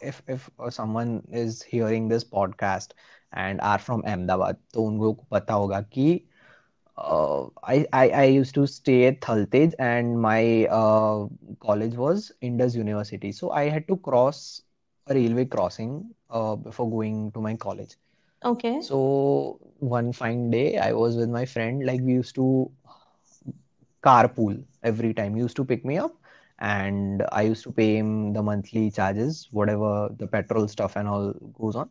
if 0.00 0.22
if 0.28 0.48
uh, 0.58 0.70
someone 0.70 1.22
is 1.32 1.62
hearing 1.62 2.08
this 2.08 2.24
podcast 2.24 2.92
and 3.32 3.60
are 3.60 3.78
from 3.78 4.02
Ahmedabad 4.12 4.56
तो 4.74 4.84
उनको 4.90 5.12
पता 5.30 5.54
होगा 5.62 5.80
कि 5.96 6.08
uh, 6.96 7.46
I, 7.62 7.86
I 7.92 8.08
I 8.10 8.24
used 8.24 8.54
to 8.54 8.66
stay 8.66 9.06
at 9.06 9.20
Thaltej 9.20 9.74
and 9.78 10.20
my 10.20 10.66
uh, 10.66 11.26
college 11.60 11.94
was 11.94 12.32
Indus 12.40 12.74
University 12.74 13.32
so 13.32 13.50
I 13.50 13.68
had 13.68 13.86
to 13.88 13.96
cross 13.96 14.62
a 15.06 15.14
railway 15.14 15.44
crossing 15.46 16.14
uh, 16.30 16.56
before 16.56 16.90
going 16.90 17.32
to 17.32 17.40
my 17.40 17.54
college 17.56 17.96
okay 18.44 18.80
so 18.80 19.58
one 19.78 20.12
fine 20.12 20.50
day 20.50 20.78
I 20.78 20.92
was 20.92 21.16
with 21.16 21.30
my 21.30 21.44
friend 21.46 21.84
like 21.84 22.00
we 22.00 22.12
used 22.12 22.34
to 22.36 22.70
carpool 24.02 24.64
every 24.82 25.12
time. 25.14 25.34
He 25.34 25.40
used 25.40 25.56
to 25.56 25.64
pick 25.64 25.84
me 25.84 25.98
up 25.98 26.14
and 26.58 27.22
I 27.32 27.42
used 27.42 27.64
to 27.64 27.72
pay 27.72 27.96
him 27.96 28.32
the 28.32 28.42
monthly 28.42 28.90
charges, 28.90 29.48
whatever 29.50 30.08
the 30.16 30.26
petrol 30.26 30.68
stuff 30.68 30.96
and 30.96 31.08
all 31.08 31.32
goes 31.58 31.76
on. 31.76 31.88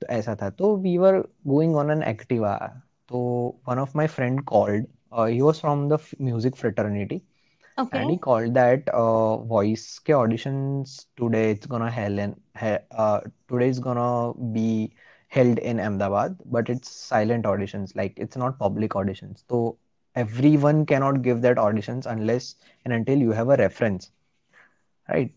तो 0.00 0.06
ऐसा 0.14 0.34
था 0.40 0.50
तो 0.56 0.82
we 0.82 0.98
were 0.98 1.26
going 1.46 1.74
on 1.76 1.90
an 1.90 2.02
Activa. 2.02 2.81
तो 3.08 3.20
one 3.64 3.78
of 3.78 3.94
my 3.94 4.06
friend 4.06 4.44
called. 4.46 4.84
Uh, 5.12 5.26
he 5.26 5.42
was 5.42 5.60
from 5.60 5.88
the 5.88 5.96
f- 5.96 6.14
music 6.18 6.56
fraternity 6.56 7.22
and 7.92 8.10
okay 8.10 8.10
he 8.10 8.16
called 8.18 8.54
that 8.54 8.88
uh, 8.92 9.36
voice 9.52 9.98
के 10.06 10.12
auditions 10.12 10.94
today 11.20 11.50
it's 11.50 11.66
gonna 11.66 11.90
hell 11.90 12.18
in 12.18 12.34
he, 12.60 12.76
uh, 12.90 13.20
today 13.48 13.68
is 13.68 13.78
gonna 13.78 14.32
be 14.52 14.92
held 15.28 15.58
in 15.58 15.80
Ahmedabad 15.80 16.36
but 16.44 16.68
it's 16.68 16.90
silent 16.90 17.44
auditions 17.44 17.94
like 17.96 18.14
it's 18.16 18.36
not 18.36 18.58
public 18.58 18.92
auditions 18.92 19.44
so 19.48 19.76
everyone 20.14 20.84
cannot 20.86 21.22
give 21.22 21.42
that 21.42 21.56
auditions 21.56 22.06
unless 22.06 22.54
and 22.84 22.92
until 22.94 23.18
you 23.18 23.32
have 23.32 23.48
a 23.48 23.56
reference 23.56 24.10
right 25.12 25.30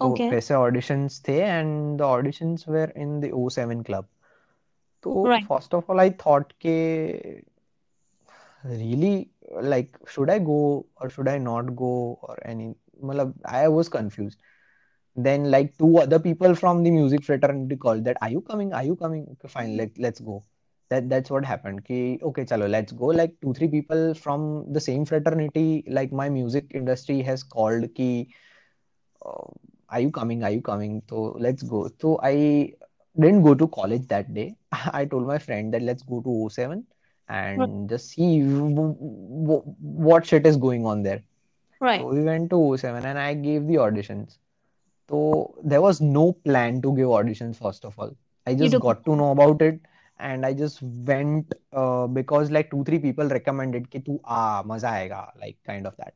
तो 0.00 0.08
okay 0.08 0.32
वैसे 0.32 0.54
auditions 0.64 1.16
थे 1.28 1.36
and 1.48 2.00
the 2.00 2.06
auditions 2.16 2.66
were 2.74 2.88
in 3.04 3.20
the 3.24 3.30
O7 3.40 3.82
club 3.88 4.06
तो 5.03 5.25
first 5.47 5.73
of 5.75 5.91
all 5.91 5.99
I 5.99 6.09
thought 6.25 6.51
के 6.65 6.75
really 8.63 9.15
like 9.63 9.97
should 10.09 10.31
I 10.31 10.39
go 10.39 10.59
और 11.01 11.09
should 11.09 11.29
I 11.29 11.39
not 11.39 11.69
go 11.75 11.91
और 12.23 12.41
any 12.45 12.73
मतलब 13.03 13.33
I 13.47 13.67
was 13.67 13.87
confused 13.87 14.37
then 15.17 15.45
like 15.45 15.73
to 15.79 15.93
other 15.97 16.19
people 16.19 16.53
from 16.53 16.83
the 16.83 16.87
music 16.87 17.23
fraternity 17.23 17.75
call 17.77 18.01
that 18.01 18.17
are 18.23 18.31
you 18.31 18.39
coming 18.39 18.73
are 18.73 18.85
you 18.85 18.95
coming 18.95 19.27
okay 19.29 19.47
fine 19.47 19.75
let 19.77 19.99
let's 19.99 20.21
go 20.21 20.43
that 20.91 21.03
that's 21.03 21.31
what 21.31 21.45
happened 21.45 21.79
कि 21.81 22.19
okay 22.23 22.43
चलो 22.43 22.67
let's 22.67 22.93
go 22.93 23.11
like 23.11 23.37
two 23.41 23.53
three 23.53 23.67
people 23.67 24.11
from 24.13 24.43
the 24.73 24.79
same 24.79 25.03
fraternity 25.05 25.83
like 25.89 26.13
my 26.13 26.29
music 26.29 26.75
industry 26.75 27.21
has 27.21 27.43
called 27.49 27.87
कि 27.91 28.27
are 29.91 30.01
you 30.01 30.09
coming 30.09 30.43
are 30.43 30.51
you 30.51 30.61
coming 30.61 31.01
तो 31.09 31.37
let's 31.41 31.65
go 31.65 31.87
तो 32.01 32.19
I 32.23 32.73
didn't 33.19 33.43
go 33.43 33.53
to 33.55 33.67
college 33.67 34.07
that 34.07 34.33
day. 34.33 34.55
I 34.71 35.05
told 35.05 35.27
my 35.27 35.37
friend 35.37 35.73
that 35.73 35.81
let's 35.81 36.03
go 36.03 36.21
to 36.21 36.29
O7 36.29 36.83
and 37.29 37.89
just 37.89 38.09
see 38.09 38.41
w- 38.41 38.73
w- 38.73 39.63
what 39.81 40.25
shit 40.25 40.45
is 40.45 40.57
going 40.57 40.85
on 40.85 41.03
there. 41.03 41.23
Right. 41.79 42.01
So 42.01 42.07
we 42.07 42.23
went 42.23 42.49
to 42.51 42.55
O7 42.55 43.05
and 43.05 43.19
I 43.19 43.33
gave 43.33 43.67
the 43.67 43.75
auditions. 43.75 44.37
So 45.09 45.55
there 45.63 45.81
was 45.81 46.01
no 46.01 46.33
plan 46.33 46.81
to 46.81 46.95
give 46.95 47.07
auditions, 47.07 47.57
first 47.57 47.85
of 47.85 47.97
all. 47.97 48.15
I 48.45 48.55
just 48.55 48.79
got 48.79 49.03
to 49.05 49.15
know 49.15 49.31
about 49.31 49.61
it 49.61 49.79
and 50.19 50.45
I 50.45 50.53
just 50.53 50.81
went 50.81 51.53
uh, 51.73 52.07
because 52.07 52.49
like 52.51 52.71
two, 52.71 52.83
three 52.83 52.99
people 52.99 53.27
recommended 53.27 53.89
ki 53.89 53.99
tu 53.99 54.19
ah, 54.23 54.63
maza 54.65 54.87
aega, 54.87 55.31
like 55.39 55.57
kind 55.65 55.85
of 55.85 55.95
that. 55.97 56.13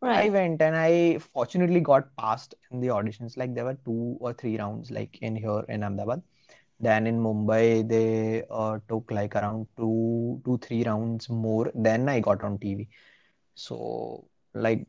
Right. 0.00 0.26
I 0.26 0.30
went 0.30 0.60
and 0.60 0.76
I 0.76 1.18
fortunately 1.18 1.80
got 1.80 2.14
passed 2.16 2.54
in 2.70 2.80
the 2.80 2.88
auditions. 2.88 3.36
Like 3.36 3.54
there 3.54 3.64
were 3.64 3.78
two 3.84 4.16
or 4.20 4.32
three 4.32 4.58
rounds, 4.58 4.90
like 4.90 5.18
in 5.20 5.36
here 5.36 5.64
in 5.68 5.82
Ahmedabad. 5.84 6.22
Then 6.79 7.07
in 7.07 7.19
Mumbai 7.19 7.87
they 7.87 8.43
uh, 8.49 8.79
took 8.87 9.11
like 9.11 9.35
around 9.35 9.67
two 9.77 10.41
two 10.45 10.57
three 10.59 10.83
rounds 10.83 11.29
more. 11.29 11.71
Then 11.73 12.07
I 12.09 12.19
got 12.19 12.43
on 12.43 12.57
TV. 12.59 12.87
So 13.55 14.25
like 14.53 14.85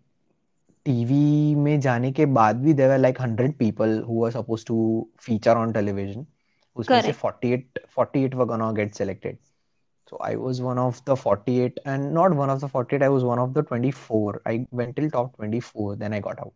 TV 0.84 1.54
में 1.54 1.80
जाने 1.80 2.10
के 2.12 2.26
बाद 2.34 2.56
भी 2.62 2.72
there 2.74 2.90
were 2.90 2.98
like 2.98 3.20
hundred 3.20 3.56
people 3.56 3.98
who 4.08 4.14
were 4.20 4.30
suppose 4.30 4.64
to 4.66 4.76
feature 5.20 5.56
on 5.56 5.72
television 5.72 6.24
उसमें 6.76 7.00
से 7.00 7.12
correct 7.12 7.42
48 7.42 7.80
48 7.98 8.34
were 8.40 8.46
gonna 8.52 8.68
get 8.78 8.94
selected 9.00 9.38
so 10.10 10.20
I 10.28 10.36
was 10.36 10.60
one 10.68 10.78
of 10.78 11.02
the 11.10 11.16
48 11.16 11.80
and 11.84 12.14
not 12.14 12.36
one 12.40 12.52
of 12.54 12.62
the 12.62 12.68
48 12.68 13.02
I 13.02 13.10
was 13.16 13.24
one 13.24 13.42
of 13.44 13.52
the 13.58 13.62
24 13.62 14.40
I 14.46 14.66
went 14.70 14.96
till 14.96 15.10
top 15.10 15.36
24 15.36 15.96
then 15.96 16.14
I 16.14 16.20
got 16.20 16.40
out 16.46 16.54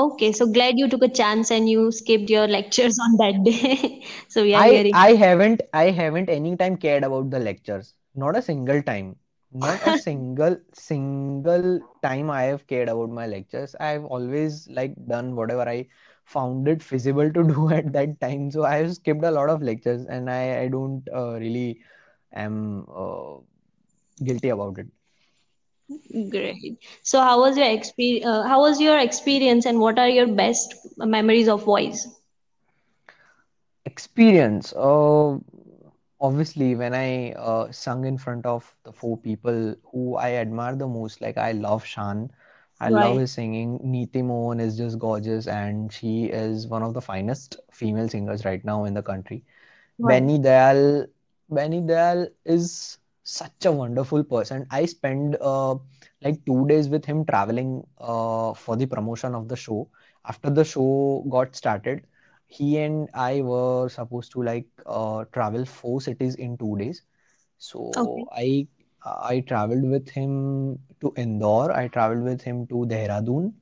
okay 0.00 0.30
so 0.32 0.46
glad 0.46 0.78
you 0.78 0.88
took 0.88 1.02
a 1.02 1.08
chance 1.08 1.50
and 1.50 1.68
you 1.68 1.90
skipped 1.92 2.30
your 2.30 2.46
lectures 2.46 2.98
on 3.06 3.16
that 3.18 3.42
day. 3.44 4.04
So 4.28 4.42
we 4.42 4.54
are 4.54 4.64
I 4.64 4.68
hearing 4.68 4.92
I 4.92 5.14
haven't 5.14 5.62
I 5.72 5.90
haven't 5.90 6.28
any 6.30 6.56
time 6.56 6.76
cared 6.76 7.04
about 7.04 7.30
the 7.30 7.38
lectures. 7.40 7.94
Not 8.14 8.36
a 8.36 8.42
single 8.42 8.82
time. 8.82 9.16
Not 9.52 9.80
a 9.84 9.94
single 9.94 10.56
single 10.72 11.80
time 12.02 12.30
I 12.30 12.42
have 12.44 12.66
cared 12.66 12.88
about 12.88 13.10
my 13.10 13.26
lectures. 13.26 13.74
I've 13.80 14.04
always 14.04 14.68
like 14.70 14.94
done 15.06 15.34
whatever 15.36 15.62
I 15.68 15.86
found 16.24 16.68
it 16.68 16.82
feasible 16.82 17.30
to 17.32 17.42
do 17.54 17.70
at 17.70 17.92
that 17.92 18.20
time. 18.20 18.50
So 18.50 18.64
I 18.64 18.76
have 18.76 18.94
skipped 18.94 19.24
a 19.24 19.30
lot 19.30 19.48
of 19.50 19.62
lectures 19.62 20.04
and 20.06 20.30
I 20.30 20.62
I 20.62 20.68
don't 20.68 21.08
uh, 21.14 21.34
really 21.38 21.80
am 22.32 22.86
uh, 22.94 23.36
guilty 24.24 24.48
about 24.50 24.78
it 24.78 24.86
great. 26.30 26.76
So 27.02 27.20
how 27.20 27.40
was 27.40 27.56
your 27.56 27.68
experience 27.70 28.26
uh, 28.26 28.42
how 28.42 28.60
was 28.60 28.80
your 28.80 28.98
experience 28.98 29.66
and 29.66 29.78
what 29.80 29.98
are 29.98 30.08
your 30.08 30.26
best 30.26 30.74
memories 30.96 31.48
of 31.48 31.64
voice? 31.64 32.06
Experience. 33.84 34.72
Uh, 34.74 35.38
obviously 36.20 36.74
when 36.74 36.94
I 36.94 37.32
uh, 37.32 37.70
sung 37.72 38.04
in 38.04 38.18
front 38.18 38.46
of 38.46 38.74
the 38.84 38.92
four 38.92 39.16
people 39.18 39.74
who 39.92 40.16
I 40.16 40.32
admire 40.32 40.76
the 40.76 40.86
most 40.88 41.20
like 41.20 41.36
I 41.38 41.52
love 41.52 41.84
Shan. 41.84 42.30
I 42.80 42.90
love 42.90 43.18
his 43.18 43.32
singing. 43.32 43.78
Neeti 43.84 44.24
Mohan 44.24 44.60
is 44.60 44.76
just 44.76 44.98
gorgeous, 44.98 45.46
and 45.46 45.92
she 45.92 46.24
is 46.26 46.66
one 46.68 46.82
of 46.82 46.94
the 46.94 47.00
finest 47.00 47.56
female 47.72 48.08
singers 48.08 48.44
right 48.44 48.64
now 48.64 48.84
in 48.84 48.94
the 48.94 49.02
country. 49.02 49.44
right. 49.98 50.24
Benny 50.24 50.38
Dayal, 50.38 51.06
Benny 51.50 51.80
Dayal 51.82 52.28
is 52.44 52.98
such 53.24 53.66
a 53.66 53.72
wonderful 53.72 54.24
person. 54.24 54.66
I 54.70 54.86
spent 54.86 55.36
uh, 55.40 55.76
like 56.22 56.44
two 56.46 56.66
days 56.68 56.88
with 56.88 57.06
him 57.06 57.24
traveling 57.26 57.84
uh, 58.00 58.54
for 58.54 58.76
the 58.76 58.86
promotion 58.86 59.34
of 59.34 59.48
the 59.48 59.56
show. 59.56 59.88
after 60.32 60.50
the 60.50 60.64
show 60.64 61.24
got 61.30 61.56
started, 61.56 62.02
he 62.46 62.78
and 62.78 63.08
I 63.14 63.42
were 63.42 63.88
supposed 63.88 64.32
to 64.32 64.42
like 64.42 64.66
uh, 64.86 65.24
travel 65.32 65.64
four 65.66 66.00
cities 66.00 66.36
in 66.36 66.56
two 66.58 66.76
days. 66.78 67.02
So 67.58 67.82
Okay. 67.96 68.28
I 68.32 68.68
I 69.04 69.40
traveled 69.40 69.84
with 69.90 70.08
him 70.10 70.78
to 71.00 71.12
Indore. 71.16 71.72
I 71.72 71.88
traveled 71.88 72.24
with 72.24 72.42
him 72.42 72.66
to 72.68 72.86
Dehradun. 72.94 73.52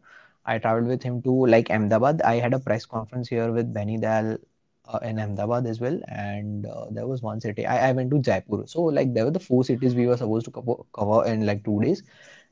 I 0.46 0.58
traveled 0.58 0.88
with 0.88 1.02
him 1.02 1.22
to 1.22 1.46
like 1.46 1.70
Ahmedabad. 1.70 2.22
I 2.22 2.36
had 2.46 2.54
a 2.54 2.60
press 2.60 2.86
conference 2.86 3.28
here 3.28 3.52
with 3.52 3.72
Benny 3.72 3.98
Dayal 3.98 4.38
uh, 4.87 4.99
in 5.03 5.19
Ahmedabad 5.19 5.65
as 5.67 5.79
well, 5.79 5.99
and 6.07 6.65
uh, 6.65 6.85
there 6.91 7.07
was 7.07 7.21
one 7.21 7.41
city. 7.41 7.65
I, 7.65 7.89
I 7.89 7.91
went 7.91 8.11
to 8.11 8.19
Jaipur. 8.19 8.63
So 8.67 8.83
like 8.83 9.13
there 9.13 9.25
were 9.25 9.31
the 9.31 9.39
four 9.39 9.63
cities 9.63 9.95
we 9.95 10.07
were 10.07 10.17
supposed 10.17 10.45
to 10.45 10.51
cover, 10.51 10.75
cover 10.93 11.25
in 11.25 11.45
like 11.45 11.63
two 11.65 11.81
days, 11.81 12.03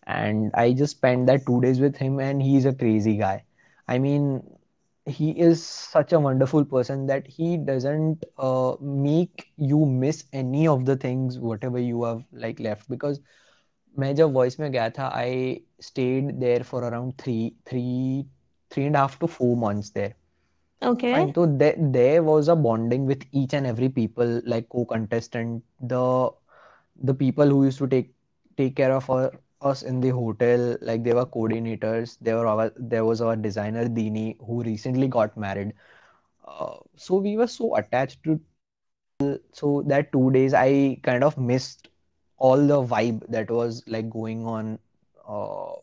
and 0.07 0.51
I 0.53 0.73
just 0.73 0.97
spent 0.97 1.27
that 1.27 1.45
two 1.45 1.61
days 1.61 1.79
with 1.79 1.95
him, 1.95 2.19
and 2.19 2.41
he's 2.41 2.65
a 2.65 2.73
crazy 2.73 3.17
guy. 3.17 3.43
I 3.87 3.99
mean, 3.99 4.43
he 5.05 5.31
is 5.31 5.63
such 5.63 6.13
a 6.13 6.19
wonderful 6.19 6.65
person 6.65 7.05
that 7.07 7.27
he 7.27 7.57
doesn't 7.57 8.25
uh, 8.37 8.75
make 8.81 9.51
you 9.57 9.85
miss 9.85 10.25
any 10.33 10.67
of 10.67 10.85
the 10.85 10.95
things 10.95 11.37
whatever 11.39 11.79
you 11.79 12.03
have 12.03 12.23
like 12.31 12.59
left 12.59 12.89
because 12.89 13.19
मैं 13.99 14.15
जब 14.15 14.33
voice 14.33 14.59
में 14.59 14.71
गया 14.71 14.89
था 14.89 15.07
I 15.15 15.61
stayed 15.81 16.31
there 16.39 16.63
for 16.63 16.83
around 16.83 17.13
three 17.19 17.35
three 17.67 17.83
three 18.71 18.83
and 18.83 18.97
half 18.97 19.19
to 19.19 19.27
four 19.27 19.57
months 19.57 19.93
there 19.93 20.15
Okay. 20.82 21.32
Fine. 21.32 21.34
So 21.34 21.46
there, 21.46 21.74
there 21.78 22.22
was 22.22 22.48
a 22.48 22.56
bonding 22.56 23.06
with 23.06 23.24
each 23.32 23.54
and 23.54 23.66
every 23.66 23.88
people, 23.88 24.40
like 24.44 24.68
co-contestant, 24.68 25.64
the 25.80 26.30
the 27.02 27.14
people 27.14 27.46
who 27.48 27.64
used 27.64 27.78
to 27.78 27.86
take 27.88 28.14
take 28.56 28.76
care 28.76 28.92
of 28.92 29.08
our, 29.10 29.32
us 29.60 29.82
in 29.82 30.00
the 30.00 30.10
hotel, 30.10 30.76
like 30.80 31.02
they 31.04 31.12
were 31.14 31.26
coordinators. 31.26 32.16
There 32.20 32.36
were 32.36 32.46
our, 32.46 32.72
there 32.76 33.04
was 33.04 33.20
our 33.20 33.36
designer 33.36 33.86
Dini 33.86 34.36
who 34.46 34.62
recently 34.62 35.08
got 35.08 35.36
married. 35.36 35.74
Uh, 36.46 36.76
so 36.96 37.16
we 37.16 37.36
were 37.36 37.46
so 37.46 37.76
attached 37.76 38.22
to. 38.24 38.40
So 39.52 39.82
that 39.86 40.12
two 40.12 40.30
days, 40.32 40.54
I 40.54 40.98
kind 41.02 41.22
of 41.24 41.36
missed 41.38 41.88
all 42.38 42.56
the 42.56 42.82
vibe 42.82 43.26
that 43.28 43.50
was 43.50 43.82
like 43.86 44.08
going 44.10 44.46
on. 44.46 44.78
Uh, 45.26 45.74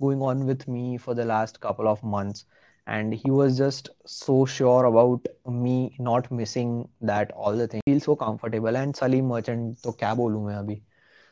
going 0.00 0.20
on 0.22 0.46
with 0.46 0.66
me 0.68 0.96
for 0.98 1.14
the 1.14 1.24
last 1.24 1.60
couple 1.60 1.88
of 1.88 2.02
months 2.02 2.44
and 2.86 3.14
he 3.14 3.30
was 3.30 3.56
just 3.58 3.90
so 4.06 4.44
sure 4.44 4.84
about 4.86 5.26
me 5.46 5.94
not 5.98 6.30
missing 6.30 6.88
that 7.00 7.30
all 7.32 7.56
the 7.56 7.66
things 7.68 7.82
feel 7.86 8.00
so 8.00 8.16
comfortable 8.16 8.76
and 8.76 8.96
Salim 8.96 9.28
Merchant 9.28 9.82
तो 9.84 9.92
क्या 9.92 10.14
बोलूँ 10.14 10.44
मैं 10.46 10.54
अभी 10.56 10.80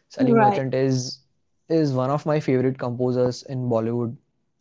Salim 0.08 0.36
Right. 0.36 0.44
Merchant 0.44 0.74
is 0.74 1.18
is 1.68 1.92
one 1.92 2.10
of 2.10 2.26
my 2.26 2.40
favorite 2.40 2.78
composers 2.78 3.42
in 3.42 3.68
Bollywood 3.68 4.16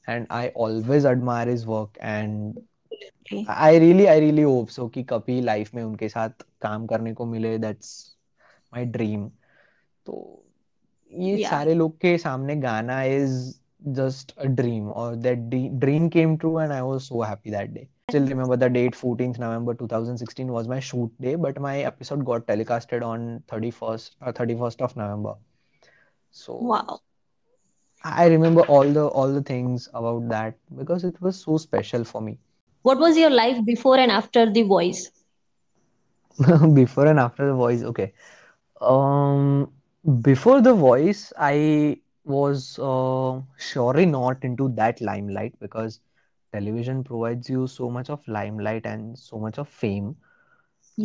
and 0.08 0.28
I 0.30 0.50
always 0.50 1.06
admire 1.06 1.46
his 1.48 1.66
work 1.66 1.98
and 2.02 2.62
Okay. 3.26 3.46
I 3.48 3.78
really 3.78 4.08
I 4.10 4.18
really 4.20 4.44
hope 4.44 4.72
so 4.72 4.88
कि 4.90 5.04
कभी 5.10 5.40
life 5.42 5.74
में 5.76 5.84
उनके 5.84 6.10
साथ 6.10 6.44
काम 6.62 6.86
करने 6.88 7.14
को 7.14 7.26
मिले 7.26 7.58
that's 7.60 7.92
my 8.76 8.86
dream 8.98 9.30
तो 10.06 10.44
ये 11.12 11.38
Yeah. 11.38 11.50
सारे 11.50 11.74
लोग 11.74 11.98
के 12.02 12.18
सामने 12.18 12.56
गाना 12.56 13.02
is 13.04 13.59
just 13.94 14.34
a 14.38 14.48
dream 14.48 14.90
or 14.94 15.16
that 15.16 15.50
de- 15.50 15.70
dream 15.70 16.10
came 16.10 16.38
true 16.38 16.58
and 16.58 16.72
I 16.74 16.82
was 16.84 17.06
so 17.08 17.22
happy 17.22 17.52
that 17.52 17.74
day. 17.74 17.90
Still 18.10 18.26
remember 18.26 18.56
the 18.58 18.70
date 18.70 18.96
14th 18.96 19.40
November 19.40 19.74
2016 19.74 20.52
was 20.52 20.68
my 20.68 20.80
shoot 20.80 21.12
day, 21.22 21.36
but 21.36 21.60
my 21.60 21.80
episode 21.80 22.26
got 22.26 22.48
telecasted 22.48 23.04
on 23.04 23.44
31st 23.48 24.16
uh, 24.22 24.32
31st 24.32 24.82
of 24.82 24.96
November. 24.96 25.36
So 26.32 26.60
Wow. 26.60 27.02
I 28.04 28.28
remember 28.28 28.62
all 28.62 28.92
the 28.92 29.08
all 29.08 29.32
the 29.34 29.42
things 29.42 29.90
about 29.94 30.28
that 30.30 30.58
because 30.76 31.04
it 31.04 31.20
was 31.22 31.38
so 31.42 31.58
special 31.58 32.04
for 32.04 32.22
me. 32.22 32.38
What 32.82 33.00
was 33.00 33.18
your 33.18 33.30
life 33.30 33.64
before 33.66 33.98
and 33.98 34.12
after 34.12 34.52
The 34.52 34.64
Voice? 34.64 35.12
Before 36.74 37.08
and 37.08 37.20
after 37.20 37.48
the 37.48 37.54
voice, 37.54 37.84
okay. 37.84 38.14
Um, 38.82 39.72
before 40.22 40.62
the 40.62 40.74
voice, 40.74 41.32
I 41.38 42.00
was 42.30 42.80
uh, 42.80 43.42
surely 43.58 44.06
not 44.06 44.44
into 44.44 44.70
that 44.76 45.02
limelight 45.02 45.56
because 45.60 46.02
television 46.54 47.04
provides 47.04 47.50
you 47.50 47.68
so 47.68 47.90
much 47.90 48.10
of 48.10 48.28
limelight 48.28 48.86
and 48.86 49.18
so 49.18 49.40
much 49.40 49.58
of 49.60 49.68
fame 49.70 50.16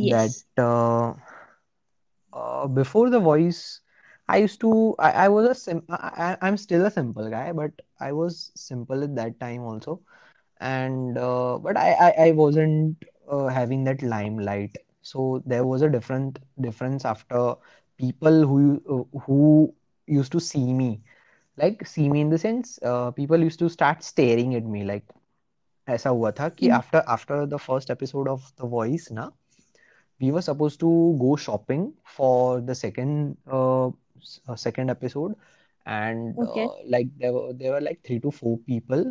that 0.00 0.32
Yes. 0.32 0.46
uh, 0.58 1.14
uh, 2.32 2.66
before 2.66 3.10
the 3.10 3.20
voice, 3.20 3.80
I 4.28 4.38
used 4.38 4.60
to 4.60 4.94
I, 4.98 5.10
I 5.24 5.28
was 5.28 5.48
a 5.48 5.54
sim 5.54 5.82
I, 5.90 6.36
I- 6.40 6.46
I'm 6.46 6.56
still 6.56 6.84
a 6.86 6.90
simple 6.90 7.30
guy, 7.30 7.52
but 7.52 7.72
I 8.00 8.12
was 8.12 8.52
simple 8.54 9.02
at 9.04 9.14
that 9.16 9.40
time 9.40 9.62
also 9.62 10.00
and 10.60 11.18
uh, 11.18 11.58
but 11.58 11.76
I, 11.76 11.90
I 12.08 12.10
I 12.28 12.30
wasn't 12.32 13.04
uh, 13.30 13.46
having 13.48 13.84
that 13.84 14.02
limelight. 14.02 14.76
So 15.02 15.42
there 15.46 15.64
was 15.64 15.82
a 15.82 15.88
different 15.90 16.38
difference 16.60 17.04
after 17.04 17.54
people 17.98 18.46
who 18.46 18.82
uh, 19.14 19.18
who 19.20 19.74
used 20.06 20.32
to 20.32 20.40
see 20.40 20.72
me, 20.72 21.02
like 21.57 21.85
see 21.85 22.09
me 22.09 22.21
in 22.21 22.29
the 22.29 22.37
sense 22.37 22.79
uh, 22.83 23.11
people 23.11 23.39
used 23.39 23.59
to 23.59 23.69
start 23.69 24.03
staring 24.03 24.55
at 24.55 24.63
me 24.75 24.83
like 24.83 25.05
ऐसा 25.89 26.09
हुआ 26.09 26.31
था 26.39 26.47
कि 26.59 26.67
Mm. 26.67 26.79
after 26.79 27.01
after 27.15 27.37
the 27.53 27.57
first 27.65 27.89
episode 27.93 28.27
of 28.33 28.43
The 28.61 28.67
Voice 28.73 29.07
ना 29.19 29.29
we 30.21 30.31
were 30.31 30.41
supposed 30.41 30.79
to 30.81 30.89
go 31.19 31.35
shopping 31.35 31.93
for 32.17 32.61
the 32.61 32.75
second 32.75 33.37
uh, 33.51 33.87
s- 34.21 34.39
uh, 34.47 34.55
second 34.55 34.89
episode 34.89 35.35
and 35.85 36.37
Okay. 36.37 36.55
uh, 36.55 36.71
like 36.95 37.07
there 37.17 37.33
were 37.33 37.53
there 37.53 37.71
were 37.73 37.81
like 37.81 38.01
three 38.03 38.19
to 38.19 38.31
four 38.31 38.57
people 38.71 39.03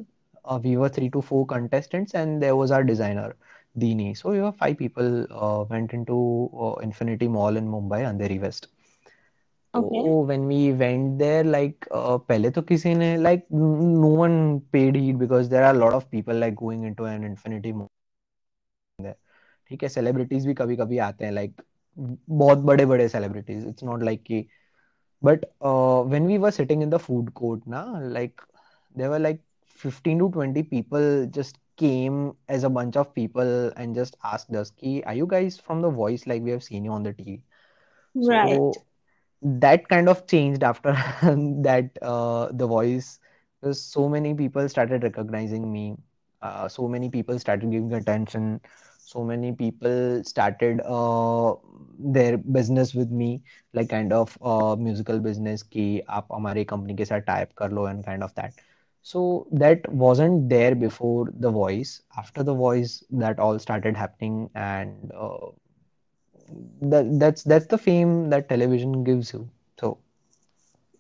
uh, 0.45 0.59
we 0.63 0.77
were 0.77 0.89
three 0.89 1.11
to 1.11 1.23
four 1.23 1.47
contestants 1.47 2.15
and 2.15 2.43
there 2.43 2.57
was 2.57 2.71
our 2.71 2.85
designer 2.85 3.35
Dini 3.79 4.17
so 4.17 4.31
we 4.31 4.41
were 4.41 4.53
five 4.53 4.77
people 4.79 5.27
uh, 5.31 5.65
went 5.71 5.93
into 5.93 6.51
uh, 6.67 6.75
Infinity 6.89 7.29
Mall 7.29 7.57
in 7.57 7.69
Mumbai 7.69 8.03
Andheri 8.13 8.41
West 8.41 8.69
Okay. 9.75 10.03
so 10.03 10.21
when 10.31 10.47
we 10.47 10.73
went 10.73 11.19
there 11.19 11.45
like 11.45 11.87
uh, 11.93 12.19
पहले 12.29 12.51
तो 12.59 12.63
किसी 12.73 12.95
ने 12.95 13.17
like 13.23 13.47
n- 13.53 14.01
no 14.01 14.09
one 14.23 14.39
paid 14.73 14.97
heed 14.97 15.19
because 15.19 15.49
there 15.51 15.65
are 15.65 15.75
a 15.75 15.79
lot 15.85 15.95
of 16.01 16.11
people 16.11 16.35
like 16.47 16.57
going 16.65 16.85
into 16.93 17.05
an 17.15 17.25
Infinity 17.33 17.73
Mall 17.73 17.89
there 19.05 19.15
ठीक 19.69 19.83
है 19.83 19.89
celebrities 19.89 20.47
भी 20.47 20.55
कभी 20.55 20.77
कभी 20.77 20.99
आते 21.07 21.25
हैं 21.25 21.33
लाइक 21.33 21.63
बहुत 21.99 22.59
बड़े 22.71 22.85
बड़े 22.87 23.09
सेलिब्रिटीज 23.09 23.67
इट्स 23.69 23.85
नॉट 23.85 24.03
लाइक 24.03 24.23
कि 24.27 24.45
but 25.23 25.45
when 26.11 26.27
we 26.27 26.39
were 26.39 26.51
sitting 26.59 26.83
in 26.83 26.91
the 26.91 26.97
food 27.07 27.31
court 27.43 27.67
ना 27.77 27.85
like 28.19 28.41
there 29.01 29.11
were 29.11 29.19
like 29.25 29.41
15 29.83 30.21
to 30.21 30.27
20 30.35 30.63
people 30.71 31.05
just 31.39 31.59
came 31.83 32.21
as 32.57 32.65
a 32.69 32.71
bunch 32.77 32.97
of 33.03 33.11
people 33.19 33.51
and 33.83 33.99
just 34.01 34.17
asked 34.31 34.57
us 34.61 34.71
ki 34.83 34.93
are 35.13 35.15
you 35.19 35.27
guys 35.33 35.59
from 35.67 35.83
the 35.87 35.91
voice 35.99 36.25
like 36.33 36.47
we 36.49 36.55
have 36.57 36.65
seen 36.69 36.89
you 36.89 36.95
on 36.99 37.07
the 37.09 37.13
TV 37.19 37.37
Right. 38.15 38.63
so 38.63 38.87
that 39.44 39.88
kind 39.90 40.10
of 40.10 40.26
changed 40.28 40.64
after 40.64 40.94
that 41.64 41.90
uh, 42.02 42.50
the 42.52 42.68
voice. 42.68 43.20
Because 43.62 43.82
so 43.82 44.10
many 44.10 44.34
people 44.34 44.68
started 44.70 45.04
recognizing 45.04 45.72
me. 45.72 45.98
Uh, 46.42 46.68
so 46.68 46.88
many 46.88 47.10
people 47.10 47.40
started 47.40 47.72
giving 47.72 47.94
attention. 47.94 48.62
So 49.00 49.24
many 49.24 49.52
people 49.54 50.24
started 50.24 50.82
uh, 50.86 51.56
their 52.00 52.38
business 52.38 52.94
with 52.94 53.12
me. 53.12 53.42
Like 53.74 53.90
kind 53.90 54.12
of 54.14 54.38
uh, 54.42 54.76
musical 54.78 55.20
business 55.20 55.64
ki 55.64 56.04
aap 56.10 56.28
hamare 56.30 56.66
company 56.68 56.96
ke 57.02 57.08
sath 57.12 57.26
type 57.26 57.56
kar 57.56 57.70
lo 57.70 57.86
and 57.86 58.04
kind 58.06 58.24
of 58.24 58.34
that. 58.36 58.54
So 59.02 59.48
that 59.52 59.90
wasn't 59.92 60.50
there 60.50 60.76
before 60.76 61.30
the 61.40 61.52
voice. 61.52 62.02
After 62.18 62.44
the 62.44 62.54
voice 62.56 63.04
that 63.12 63.40
all 63.40 63.60
started 63.60 63.98
happening 63.98 64.50
and 64.56 65.12
uh, 65.14 65.52
that, 66.82 67.20
that's 67.20 67.44
that's 67.44 67.68
the 67.68 67.78
fame 67.78 68.30
that 68.30 68.50
television 68.50 69.04
gives 69.04 69.34
you. 69.34 69.50
So 69.80 69.98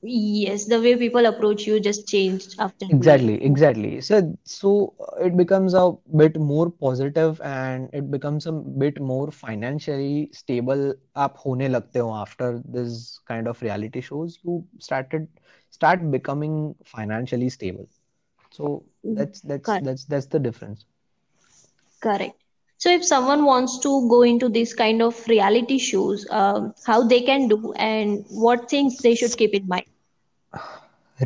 yes 0.01 0.65
the 0.65 0.79
way 0.81 0.95
people 0.95 1.25
approach 1.25 1.65
you 1.67 1.79
just 1.79 2.07
changed 2.07 2.55
after 2.59 2.87
exactly 2.89 3.35
exactly. 3.43 4.01
So 4.01 4.37
so 4.43 4.93
uh, 4.99 5.23
it 5.25 5.35
becomes 5.37 5.73
a 5.73 5.91
bit 6.15 6.37
more 6.39 6.69
positive 6.69 7.39
and 7.41 7.89
it 7.93 8.09
becomes 8.11 8.45
a 8.47 8.51
bit 8.51 8.99
more 9.01 9.31
financially 9.31 10.29
stable. 10.41 10.83
aap 11.25 11.37
hone 11.45 11.65
lagte 11.75 11.99
ho 12.05 12.13
after 12.21 12.49
this 12.77 13.19
kind 13.31 13.47
of 13.53 13.61
reality 13.67 14.01
shows 14.09 14.39
you 14.43 14.57
started 14.89 15.27
start 15.79 16.09
becoming 16.17 16.57
financially 16.95 17.49
stable. 17.49 17.87
So 18.51 18.83
mm, 19.05 19.23
that's 19.23 19.41
that's 19.41 19.75
that's 19.89 20.05
that's 20.05 20.27
the 20.37 20.39
difference. 20.39 20.85
Correct 22.01 22.42
So 22.82 22.90
if 22.90 23.04
someone 23.04 23.44
wants 23.44 23.78
to 23.80 24.08
go 24.08 24.22
into 24.22 24.48
this 24.48 24.74
kind 24.74 25.02
of 25.02 25.26
reality 25.28 25.78
shows, 25.78 26.26
um, 26.30 26.74
how 26.86 27.02
they 27.04 27.20
can 27.20 27.48
do 27.48 27.72
and 27.76 28.24
what 28.30 28.68
things 28.70 29.00
they 29.00 29.14
should 29.14 29.36
keep 29.36 29.54
in 29.54 29.66
mind. 29.68 29.86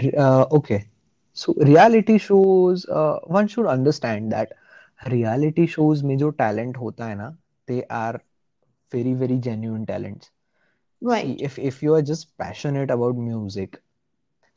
Re- 0.02 0.12
uh, 0.16 0.46
okay 0.58 0.84
so 1.32 1.54
reality 1.58 2.18
shows 2.18 2.86
uh, 2.88 3.18
one 3.26 3.46
should 3.48 3.66
understand 3.66 4.32
that 4.32 4.52
reality 5.12 5.66
shows 5.66 6.02
में 6.02 6.16
जो 6.18 6.30
talent 6.42 6.76
होता 6.82 7.06
है 7.08 7.14
ना 7.20 7.28
they 7.70 7.80
are 8.00 8.20
very 8.94 9.12
very 9.22 9.38
genuine 9.48 9.86
talents 9.92 10.30
see 11.18 11.32
Right. 11.32 11.42
if 11.48 11.58
if 11.70 11.82
you 11.82 11.94
are 11.98 12.02
just 12.12 12.28
passionate 12.44 12.90
about 12.96 13.16
music 13.28 13.80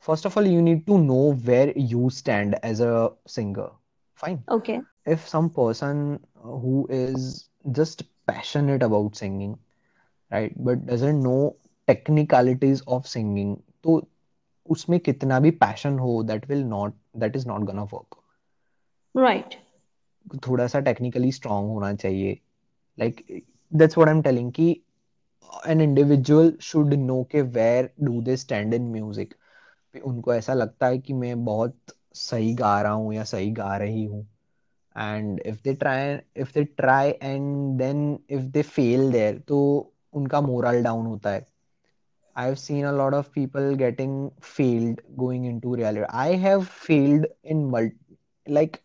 first 0.08 0.24
of 0.30 0.36
all 0.36 0.46
you 0.54 0.62
need 0.70 0.86
to 0.86 0.98
know 1.08 1.32
where 1.50 1.72
you 1.94 2.08
stand 2.20 2.56
as 2.72 2.80
a 2.90 2.94
singer 3.36 3.68
Fine. 4.23 4.43
Okay. 4.49 4.79
If 5.05 5.27
some 5.27 5.49
person 5.49 6.19
who 6.35 6.87
is 6.89 7.49
just 7.79 8.03
passionate 8.27 8.83
about 8.83 9.15
singing, 9.15 9.57
right, 10.31 10.53
but 10.57 10.85
doesn't 10.85 11.21
know 11.23 11.55
technicalities 11.87 12.83
of 12.97 13.07
singing, 13.07 13.57
तो 13.83 14.01
उसमें 14.69 14.99
कितना 14.99 15.39
भी 15.39 15.51
passion 15.59 15.99
हो, 15.99 16.13
that 16.27 16.47
will 16.47 16.63
not, 16.75 16.93
that 17.15 17.35
is 17.35 17.45
not 17.45 17.65
gonna 17.71 17.85
work. 17.95 18.17
Right. 19.15 19.57
थोड़ा 20.47 20.65
सा 20.67 20.79
technically 20.79 21.31
strong 21.31 21.69
होना 21.69 21.93
चाहिए 21.93 22.39
like 22.99 23.21
that's 23.71 23.97
what 23.97 24.09
I 24.09 24.15
am 24.15 24.21
telling 24.21 24.51
कि 24.53 24.69
एन 25.67 25.81
इंडिविजुअल 25.81 26.51
शुड 26.61 26.93
नो 26.93 27.23
के 27.31 27.41
where 27.57 27.89
do 28.03 28.21
they 28.21 28.35
stand 28.37 28.73
in 28.73 28.83
music 28.91 29.33
उनको 30.05 30.33
ऐसा 30.33 30.53
लगता 30.53 30.87
है 30.87 30.99
कि 30.99 31.13
मैं 31.13 31.43
बहुत 31.45 31.93
सही 32.15 32.53
गा 32.55 32.81
रहा 32.81 32.91
हूँ 32.93 33.13
या 33.13 33.23
सही 33.25 33.51
गा 33.53 33.75
रही 33.77 34.03
हूँ। 34.05 34.21
And 34.95 35.39
if 35.41 35.61
they 35.63 35.73
try 35.75 36.17
if 36.37 36.53
they 36.53 36.63
try 36.65 37.09
and 37.13 37.77
then 37.79 38.03
if 38.29 38.41
they 38.51 38.61
fail 38.63 39.11
there 39.11 39.39
तो 39.47 39.59
उनका 40.13 40.41
मोरल 40.41 40.83
डाउन 40.83 41.05
होता 41.07 41.29
है। 41.31 41.45
I 42.35 42.45
have 42.45 42.55
seen 42.57 42.85
a 42.85 42.91
lot 42.93 43.13
of 43.13 43.29
people 43.35 43.73
getting 43.77 44.29
failed 44.45 45.01
going 45.17 45.45
into 45.45 45.75
reality 45.75 46.07
I 46.17 46.35
have 46.39 46.63
failed 46.79 47.27
in 47.45 47.69
like 48.47 48.77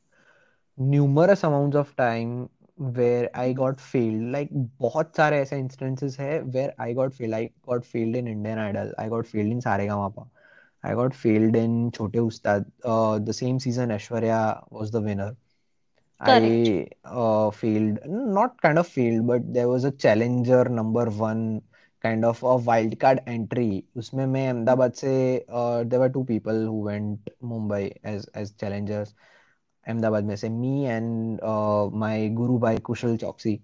numerous 0.79 1.45
amounts 1.45 1.77
of 1.77 1.95
time 1.97 2.47
where 2.91 3.31
I 3.37 3.55
got 3.55 3.79
failed 3.83 4.31
like 4.33 4.49
बहुत 4.81 5.17
सारे 5.17 5.39
ऐसे 5.41 5.59
instances 5.59 6.19
है 6.21 6.41
where 6.43 6.75
I 6.81 6.95
got 6.95 7.13
fail 7.13 7.35
I 7.35 7.47
got 7.67 7.85
failed 7.85 8.17
in 8.17 8.29
Indian 8.29 8.59
Idol 8.59 8.95
I 9.01 9.09
got 9.09 9.27
failed 9.27 9.53
in 9.53 9.61
Sa Re Ga Ma Pa 9.61 10.29
I 10.84 10.94
got 10.96 11.14
failed 11.14 11.56
in 11.56 11.92
Chote 11.92 12.14
Ustad. 12.16 12.66
Uh, 12.84 13.20
the 13.20 13.34
same 13.34 13.60
season, 13.60 13.90
Aishwarya 13.90 14.64
was 14.72 14.92
the 14.92 15.02
winner. 15.02 15.36
Correct. 16.24 16.72
I 16.72 16.88
uh, 17.06 17.52
failed, 17.52 18.00
not 18.06 18.62
kind 18.62 18.78
of 18.80 18.88
failed, 18.88 19.28
but 19.28 19.54
there 19.54 19.68
was 19.68 19.84
a 19.86 19.92
challenger 19.92 20.66
number 20.66 21.06
one 21.10 21.62
kind 22.02 22.26
of 22.26 22.42
a 22.44 22.56
wild 22.58 23.00
card 23.00 23.22
entry. 23.28 23.86
उसमें 23.98 24.26
मैं 24.28 24.48
अहमदाबाद 24.50 24.94
से 25.02 25.12
uh, 25.50 25.84
there 25.90 26.00
were 26.00 26.10
two 26.10 26.24
people 26.26 26.62
who 26.70 26.80
went 26.90 27.30
Mumbai 27.44 27.92
as 28.04 28.26
as 28.34 28.52
challengers. 28.64 29.14
Ahmedabad 29.88 30.24
में 30.26 30.36
से 30.36 30.50
me 30.50 30.86
and 30.96 31.40
uh, 31.42 31.88
my 32.04 32.28
guru 32.40 32.58
bhai 32.60 32.78
Kushal 32.90 33.18
Choksi. 33.24 33.56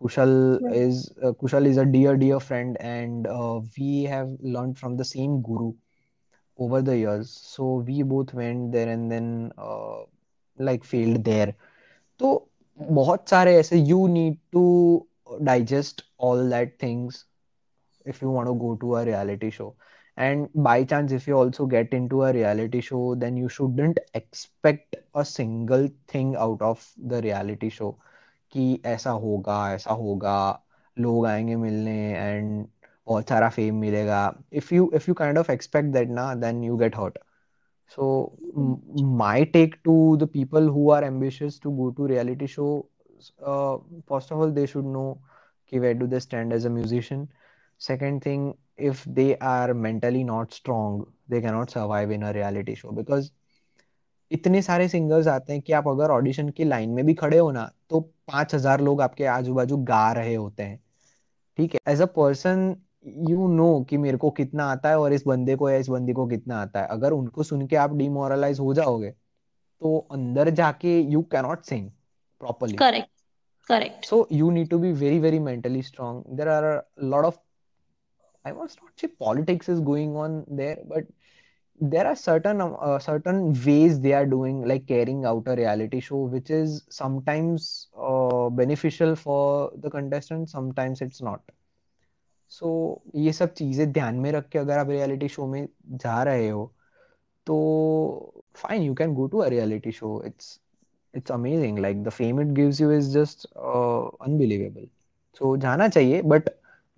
Kushal 0.00 0.60
Right. 0.60 0.82
is 0.82 1.12
uh, 1.22 1.32
Kushal 1.42 1.66
is 1.66 1.76
a 1.76 1.84
dear 1.86 2.16
dear 2.16 2.40
friend 2.40 2.76
and 2.80 3.26
uh, 3.26 3.60
we 3.78 4.04
have 4.04 4.28
learned 4.40 4.78
from 4.78 4.96
the 4.96 5.04
same 5.14 5.40
guru 5.42 5.72
Over 6.61 6.81
the 6.81 6.97
years. 6.97 7.31
So 7.51 7.83
we 7.87 8.03
both 8.03 8.33
went 8.33 8.71
there 8.73 8.89
and 8.89 9.11
then 9.11 9.51
uh, 9.57 10.03
like 10.59 10.83
failed 10.83 11.23
there. 11.25 11.53
तो 12.19 12.31
बहुत 12.91 13.29
सारे 13.29 13.55
ऐसे 13.59 13.85
you 13.87 14.01
need 14.17 14.37
to 14.55 14.65
digest 15.49 16.03
all 16.19 16.49
that 16.53 16.77
things 16.83 17.25
if 18.05 18.21
you 18.21 18.29
want 18.31 18.47
to 18.49 18.53
go 18.53 18.75
to 18.75 18.95
a 18.95 19.05
reality 19.05 19.49
show. 19.49 19.75
And 20.17 20.49
by 20.55 20.83
chance, 20.83 21.11
if 21.11 21.27
you 21.27 21.37
also 21.37 21.65
get 21.65 21.93
into 21.93 22.23
a 22.23 22.33
reality 22.33 22.81
show, 22.81 23.15
then 23.15 23.37
you 23.37 23.49
shouldn't 23.49 23.99
expect 24.13 24.95
a 25.15 25.25
single 25.25 25.87
thing 26.07 26.35
out 26.35 26.61
of 26.61 26.91
the 26.97 27.21
reality 27.21 27.69
show. 27.69 27.95
कि 28.51 28.81
ऐसा 28.85 29.11
होगा 29.11 29.73
ऐसा 29.73 29.93
होगा 29.93 30.37
लोग 30.99 31.25
आएँगे 31.25 31.55
मिलने 31.55 31.97
and 32.13 32.67
बहुत 33.07 33.29
सारा 33.29 33.49
फेम 33.49 33.75
मिलेगा। 33.75 34.21
If 34.53 34.73
you 34.75 34.89
if 34.95 35.05
you 35.07 35.13
kind 35.13 35.37
of 35.37 35.51
expect 35.51 35.89
that 35.93 36.09
ना 36.09 36.33
then 36.35 36.63
you 36.63 36.77
get 36.77 36.95
hot 36.97 37.17
so 37.91 38.07
my 39.17 39.45
take 39.45 39.75
to 39.83 39.95
the 40.17 40.27
people 40.33 40.67
who 40.69 40.89
are 40.91 41.03
ambitious 41.03 41.59
to 41.63 41.71
go 41.71 41.89
to 41.91 42.05
reality 42.07 42.47
show 42.47 42.67
first 43.39 44.31
of 44.31 44.39
all 44.39 44.51
they 44.51 44.65
should 44.67 44.85
know 44.85 45.03
कि 45.71 45.79
where 45.79 45.93
do 45.93 46.07
they 46.07 46.19
stand 46.19 46.53
as 46.53 46.65
a 46.65 46.69
musician 46.69 47.27
second 47.81 48.25
thing 48.25 48.51
if 48.79 49.07
they 49.09 49.33
are 49.43 49.73
mentally 49.73 50.23
not 50.23 50.53
strong 50.53 51.01
they 51.29 51.41
can 51.41 51.53
not 51.53 51.69
survive 51.69 52.11
in 52.11 52.21
a 52.21 52.31
reality 52.31 52.75
show 52.75 52.91
because 52.91 53.29
इतने 54.31 54.61
सारे 54.61 54.87
singers 54.89 55.27
आते 55.27 55.53
हैं 55.53 55.61
कि 55.61 55.73
आप 55.73 55.87
अगर 55.87 56.11
audition 56.11 56.49
की 56.49 56.63
line 56.63 56.89
में 56.89 57.05
भी 57.05 57.13
खड़े 57.13 57.37
हो 57.37 57.51
ना 57.51 57.71
तो 57.89 57.99
पाँच 58.27 58.53
हज़ार 58.55 58.81
लोग 58.81 59.01
आपके 59.01 59.25
आजू 59.25 59.53
बाजू 59.53 59.77
गा 59.85 60.11
रहे 60.13 60.35
होते 60.35 60.63
हैं। 60.63 60.79
ठीक 61.57 61.73
है? 61.73 61.79
As 61.87 62.01
a 62.01 62.05
person 62.05 62.75
you 63.05 63.47
know 63.47 63.83
कि 63.89 63.97
मेरे 63.97 64.17
को 64.17 64.29
कितना 64.31 64.65
आता 64.71 64.89
है 64.89 64.99
और 64.99 65.13
इस 65.13 65.23
बंदे 65.27 65.55
को 65.55 65.69
या 65.69 65.77
इस 65.77 65.89
बंदी 65.89 66.13
को 66.13 66.25
कितना 66.27 66.61
आता 66.61 66.81
है। 66.81 66.87
अगर 66.87 67.11
उनको 67.11 67.43
सुन 67.43 67.65
के 67.67 67.75
आप 67.75 67.93
डिमोरलाइज 67.93 68.59
हो 68.59 68.73
जाओगे 68.73 69.09
तो 69.11 69.97
अंदर 70.11 70.49
जाके 70.49 70.99
you 71.01 71.21
cannot 71.31 71.63
sing 71.65 71.89
properly 72.41 72.77
correct 73.69 74.05
so 74.05 74.27
you 74.31 74.49
need 74.51 74.69
to 74.69 74.79
be 74.79 74.91
very 74.91 75.19
very 75.19 75.39
mentally 75.39 75.81
strong 75.81 76.23
there 76.37 76.47
are 76.47 76.63
lot 77.03 77.25
of 77.25 77.37
I 78.45 78.51
won't 78.51 78.71
not 78.83 79.01
see 79.01 79.07
politics 79.07 79.69
is 79.69 79.81
going 79.81 80.15
on 80.17 80.43
there 80.51 80.83
but 80.87 81.07
there 81.81 82.07
are 82.07 82.15
certain 82.15 82.59
certain 83.01 83.41
ways 83.65 83.93
they 83.97 84.11
are 84.13 84.23
doing 84.23 84.65
like 84.65 84.85
carrying 84.85 85.25
out 85.25 85.49
a 85.49 85.53
reality 85.53 86.01
show 86.01 86.25
which 86.27 86.51
is 86.51 86.79
sometimes 86.91 87.69
beneficial 87.97 89.15
for 89.15 89.71
the 89.77 89.91
contestant 89.93 90.47
sometimes 90.47 91.01
it's 91.01 91.21
not 91.23 91.51
so 92.51 92.69
ये 93.15 93.33
सब 93.33 93.53
चीज़ें 93.53 93.91
ध्यान 93.91 94.15
में 94.15 94.31
रख 94.31 94.47
के 94.49 94.59
अगर 94.59 94.77
आप 94.77 94.89
reality 94.89 95.27
show 95.27 95.47
में 95.47 95.67
जा 95.95 96.21
रहे 96.23 96.47
हो 96.49 96.71
तो 97.47 97.55
fine 98.55 98.81
you 98.81 98.93
can 98.93 99.13
go 99.13 99.27
to 99.27 99.37
a 99.37 99.47
reality 99.47 99.91
show 99.91 100.21
it's 100.25 100.59
it's 101.13 101.31
amazing 101.31 101.79
like 101.79 102.03
the 102.03 102.09
fame 102.09 102.41
it 102.41 102.47
gives 102.55 102.81
you 102.81 102.91
is 102.91 103.11
just 103.13 103.45
unbelievable 103.45 104.87
so 105.41 105.55
जाना 105.57 105.87
चाहिए 105.87 106.21
बट 106.25 106.49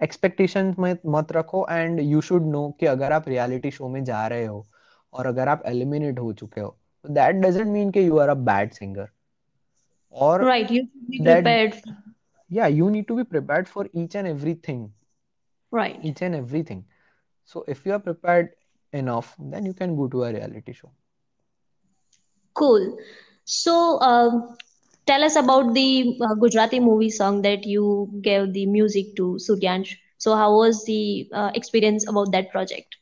एक्सपेक्टेशन 0.01 0.75
में 0.79 0.95
मत 1.07 1.31
रखो 1.31 1.65
एंड 1.71 1.99
यू 1.99 2.21
शुड 2.21 2.45
नो 2.45 2.69
कि 2.79 2.85
अगर 2.85 3.11
आप 3.11 3.27
रियलिटी 3.29 3.71
शो 3.71 3.89
में 3.89 4.03
जा 4.03 4.25
रहे 4.27 4.45
हो 4.45 4.65
और 5.13 5.25
अगर 5.25 5.47
आप 5.47 5.63
एलिमिनेट 5.65 6.19
हो 6.19 6.33
चुके 6.33 6.61
हो 6.61 6.75
दैट 7.05 7.35
डजेंट 7.35 7.67
मीन 7.67 7.91
के 7.91 8.01
you 8.01 8.17
are 8.17 8.29
a 8.29 8.33
bad 8.49 8.71
singer 8.71 9.09
और 10.13 10.45
right 10.45 10.71
you 10.71 10.81
need 10.81 10.93
to 10.93 11.07
be 11.09 11.23
prepared 11.23 11.95
या 12.49 12.67
you 12.67 12.89
need 12.89 13.05
to 13.05 13.15
be 13.15 13.23
prepared 13.23 13.67
for 13.67 13.89
each 13.95 14.15
and 14.15 14.27
everything 14.27 14.89
Right. 15.73 16.01
each 16.09 16.21
and 16.21 16.35
everything 16.35 16.85
so 17.45 17.63
if 17.67 17.85
you 17.85 17.93
are 17.93 17.99
prepared 17.99 18.49
enough 18.93 19.35
then 19.39 19.65
you 19.65 19.73
can 19.73 19.95
go 19.95 20.07
to 20.07 20.23
a 20.23 20.33
reality 20.33 20.73
show 20.73 20.91
Cool. 22.53 22.97
So, 23.45 23.99
um, 24.01 24.55
tell 25.05 25.23
us 25.23 25.35
about 25.35 25.73
the 25.73 26.17
uh, 26.21 26.35
Gujarati 26.35 26.79
movie 26.79 27.09
song 27.09 27.41
that 27.43 27.65
you 27.65 28.09
gave 28.21 28.53
the 28.53 28.65
music 28.65 29.15
to 29.17 29.37
Suryansh. 29.39 29.95
So, 30.17 30.35
how 30.35 30.55
was 30.55 30.85
the 30.85 31.29
uh, 31.33 31.51
experience 31.55 32.07
about 32.07 32.31
that 32.31 32.51
project? 32.51 32.95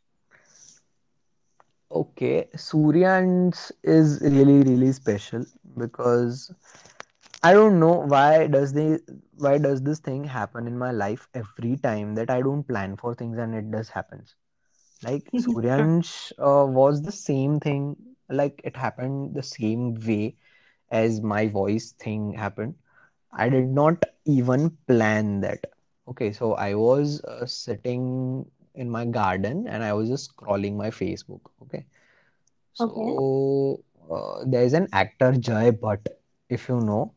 Okay, 1.92 2.50
Suryansh 2.56 3.72
is 3.84 4.20
really 4.22 4.62
really 4.64 4.92
special 4.92 5.46
because 5.78 6.52
I 7.44 7.54
don't 7.54 7.80
know 7.80 7.96
why 8.14 8.48
does 8.48 8.74
the 8.74 9.00
why 9.38 9.58
does 9.58 9.82
this 9.82 10.00
thing 10.00 10.24
happen 10.26 10.68
in 10.68 10.78
my 10.78 10.92
life 10.92 11.28
every 11.34 11.76
time 11.78 12.16
that 12.16 12.30
I 12.30 12.42
don't 12.42 12.64
plan 12.68 12.96
for 12.98 13.14
things 13.16 13.38
and 13.38 13.56
it 13.56 13.72
does 13.72 13.90
happens. 13.90 14.36
Like 15.04 15.32
Suryansh 15.38 16.32
uh, 16.40 16.66
was 16.68 17.02
the 17.02 17.12
same 17.12 17.60
thing, 17.60 17.96
like 18.30 18.62
it 18.64 18.76
happened 18.78 19.36
the 19.36 19.44
same 19.44 19.96
way 19.96 20.36
as 20.92 21.22
my 21.22 21.48
voice 21.48 21.92
thing 21.94 22.34
happened. 22.34 22.76
I 23.32 23.50
did 23.50 23.68
not 23.70 24.04
even 24.26 24.78
plan 24.88 25.42
that. 25.42 25.66
Okay, 26.08 26.32
so 26.32 26.54
I 26.54 26.76
was 26.76 27.22
uh, 27.24 27.46
sitting 27.46 28.46
in 28.76 28.90
my 28.90 29.06
garden 29.06 29.68
and 29.68 29.84
I 29.84 29.94
was 29.94 30.10
just 30.10 30.36
scrolling 30.36 30.76
my 30.76 30.90
Facebook. 30.90 31.42
Okay. 31.64 31.86
Okay. 32.80 33.20
So 33.22 33.84
uh, 34.12 34.44
there's 34.46 34.74
an 34.74 34.88
actor 34.94 35.34
Jay 35.34 35.72
Bhatt, 35.72 36.08
if 36.50 36.68
you 36.70 36.80
know. 36.80 37.14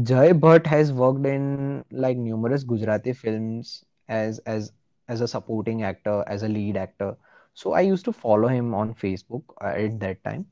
Jay 0.00 0.32
Bhatt 0.32 0.66
has 0.66 0.92
worked 0.92 1.24
in 1.26 1.84
like 1.90 2.16
numerous 2.16 2.62
Gujarati 2.62 3.12
films 3.12 3.84
as 4.08 4.38
as 4.40 4.72
as 5.08 5.20
a 5.20 5.26
supporting 5.26 5.82
actor, 5.82 6.22
as 6.26 6.42
a 6.42 6.48
lead 6.48 6.76
actor. 6.76 7.16
So 7.54 7.72
I 7.72 7.80
used 7.80 8.04
to 8.04 8.12
follow 8.12 8.48
him 8.48 8.74
on 8.74 8.94
Facebook 8.94 9.42
uh, 9.60 9.66
at 9.68 9.98
that 10.00 10.22
time, 10.22 10.46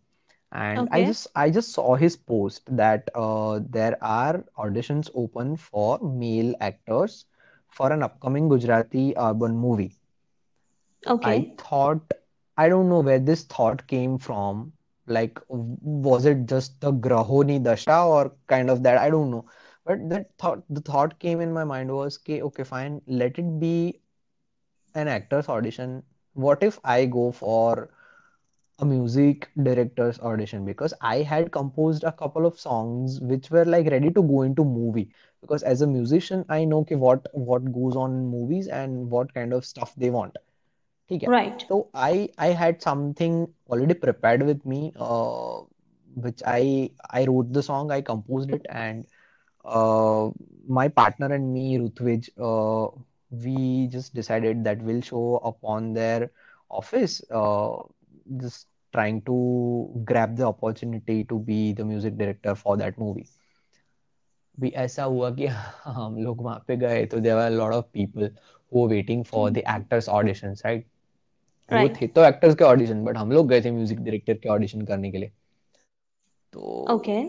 and 0.53 0.89
I 0.93 1.05
Okay. 1.05 1.05
just 1.05 1.27
I 1.35 1.51
just 1.51 1.73
saw 1.73 1.95
his 1.97 2.17
post 2.17 2.63
that 2.77 3.09
uh, 3.15 3.61
there 3.69 3.97
are 4.03 4.45
auditions 4.59 5.11
open 5.15 5.57
for 5.57 5.99
male 6.01 6.55
actors 6.61 7.25
for 7.69 7.93
an 7.93 8.03
upcoming 8.03 8.49
Gujarati 8.49 9.15
urban 9.17 9.57
movie. 9.57 9.93
Okay 11.07 11.11
I 11.23 11.47
Okay. 11.47 11.57
thought, 11.59 12.13
I 12.57 12.69
don't 12.69 12.89
know 12.89 13.01
where 13.01 13.19
this 13.19 13.45
thought 13.45 13.87
came 13.87 14.19
from. 14.19 14.73
Like, 15.11 15.41
was 15.49 16.27
it 16.27 16.47
just 16.47 16.81
the 16.81 16.93
Grahoni 16.93 17.63
Dasha 17.63 18.03
or 18.05 18.33
kind 18.49 18.71
of 18.71 18.83
that? 18.85 18.99
I 18.99 19.11
don't 19.11 19.31
know. 19.31 19.47
But 19.85 20.09
that 20.11 20.31
thought, 20.39 20.65
the 20.71 20.81
thought 20.81 21.19
came 21.21 21.41
in 21.41 21.53
my 21.53 21.65
mind 21.65 21.93
was, 21.93 22.19
okay, 22.21 22.43
okay, 22.43 22.65
fine, 22.65 23.03
let 23.07 23.39
it 23.39 23.61
be 23.61 24.01
an 24.95 25.09
actor's 25.09 25.49
audition. 25.49 26.03
What 26.35 26.63
if 26.63 26.79
I 26.85 27.07
go 27.07 27.33
for 27.33 27.91
a 28.81 28.87
music 28.87 29.49
director's 29.63 30.19
audition 30.21 30.65
because 30.65 30.95
I 31.01 31.19
had 31.23 31.53
composed 31.53 32.05
a 32.05 32.13
couple 32.13 32.47
of 32.47 32.59
songs 32.61 33.21
which 33.21 33.51
were 33.51 33.65
like 33.65 33.87
ready 33.89 34.11
to 34.11 34.23
go 34.23 34.43
into 34.43 34.65
movie 34.65 35.11
because 35.43 35.63
as 35.63 35.83
a 35.83 35.87
musician 35.87 36.45
I 36.49 36.65
know 36.65 36.85
कि 36.85 36.97
what 36.99 37.29
what 37.35 37.73
goes 37.73 37.97
on 37.97 38.13
in 38.13 38.27
movies 38.29 38.69
and 38.69 39.11
what 39.11 39.35
kind 39.35 39.53
of 39.55 39.65
stuff 39.67 39.95
they 39.97 40.11
want 40.11 40.37
ठीक 41.10 41.24
है 41.24 41.30
Right. 41.30 41.64
so 41.70 41.78
I 42.04 42.30
I 42.46 42.50
had 42.62 42.82
something 42.86 43.36
already 43.70 43.96
prepared 44.06 44.44
with 44.50 44.64
me 44.74 44.80
uh, 45.08 45.58
which 46.26 46.42
I 46.54 46.62
I 47.20 47.26
wrote 47.30 47.52
the 47.58 47.64
song 47.68 47.92
I 47.98 48.02
composed 48.10 48.54
it 48.58 48.66
and 48.84 49.06
uh, 49.66 50.30
my 50.80 50.88
partner 51.02 51.30
and 51.38 51.52
me 51.58 51.66
Rutvij 51.84 52.30
uh, 52.50 52.88
we 53.46 53.88
just 53.98 54.14
decided 54.22 54.64
that 54.70 54.82
we'll 54.90 55.02
show 55.02 55.26
up 55.52 55.58
on 55.76 55.94
their 55.94 56.30
office 56.82 57.22
uh, 57.32 57.76
just 58.46 58.68
trying 58.94 59.22
to 59.30 59.38
grab 60.12 60.36
the 60.38 60.46
opportunity 60.48 61.24
to 61.26 61.40
be 61.52 61.74
the 61.74 61.86
music 61.94 62.18
director 62.18 62.56
for 62.66 62.78
that 62.84 62.98
movie 63.06 63.28
भी 64.60 64.70
ऐसा 64.82 65.04
हुआ 65.04 65.30
कि 65.36 65.46
हम 65.96 66.18
लोग 66.24 66.42
वहां 66.44 66.60
पे 66.68 66.76
गए 66.78 67.06
तो 67.12 67.20
there 67.20 67.36
were 67.36 67.50
lot 67.52 67.74
of 67.74 67.90
people 67.94 68.30
who 68.74 68.82
were 68.82 68.90
waiting 68.90 69.24
for 69.26 69.50
the 69.52 69.58
actors 69.58 70.10
auditions 70.10 70.62
right 70.66 70.86
वो 71.73 71.89
थे 72.01 72.07
तो 72.07 72.25
एक्टर्स 72.25 72.55
के 72.55 72.65
ऑडिशन 72.65 73.05
बट 73.05 73.17
हम 73.17 73.33
लोग 73.33 73.49
गए 73.49 73.61
थे 73.65 73.71
म्यूज़िक 73.71 73.99
डायरेक्टर 74.01 74.35
के 74.35 74.49
ऑडिशन 74.49 74.83
करने 74.87 75.11
के 75.11 75.19
लिए। 75.19 75.33
तो 76.53 76.87
Okay. 76.91 77.23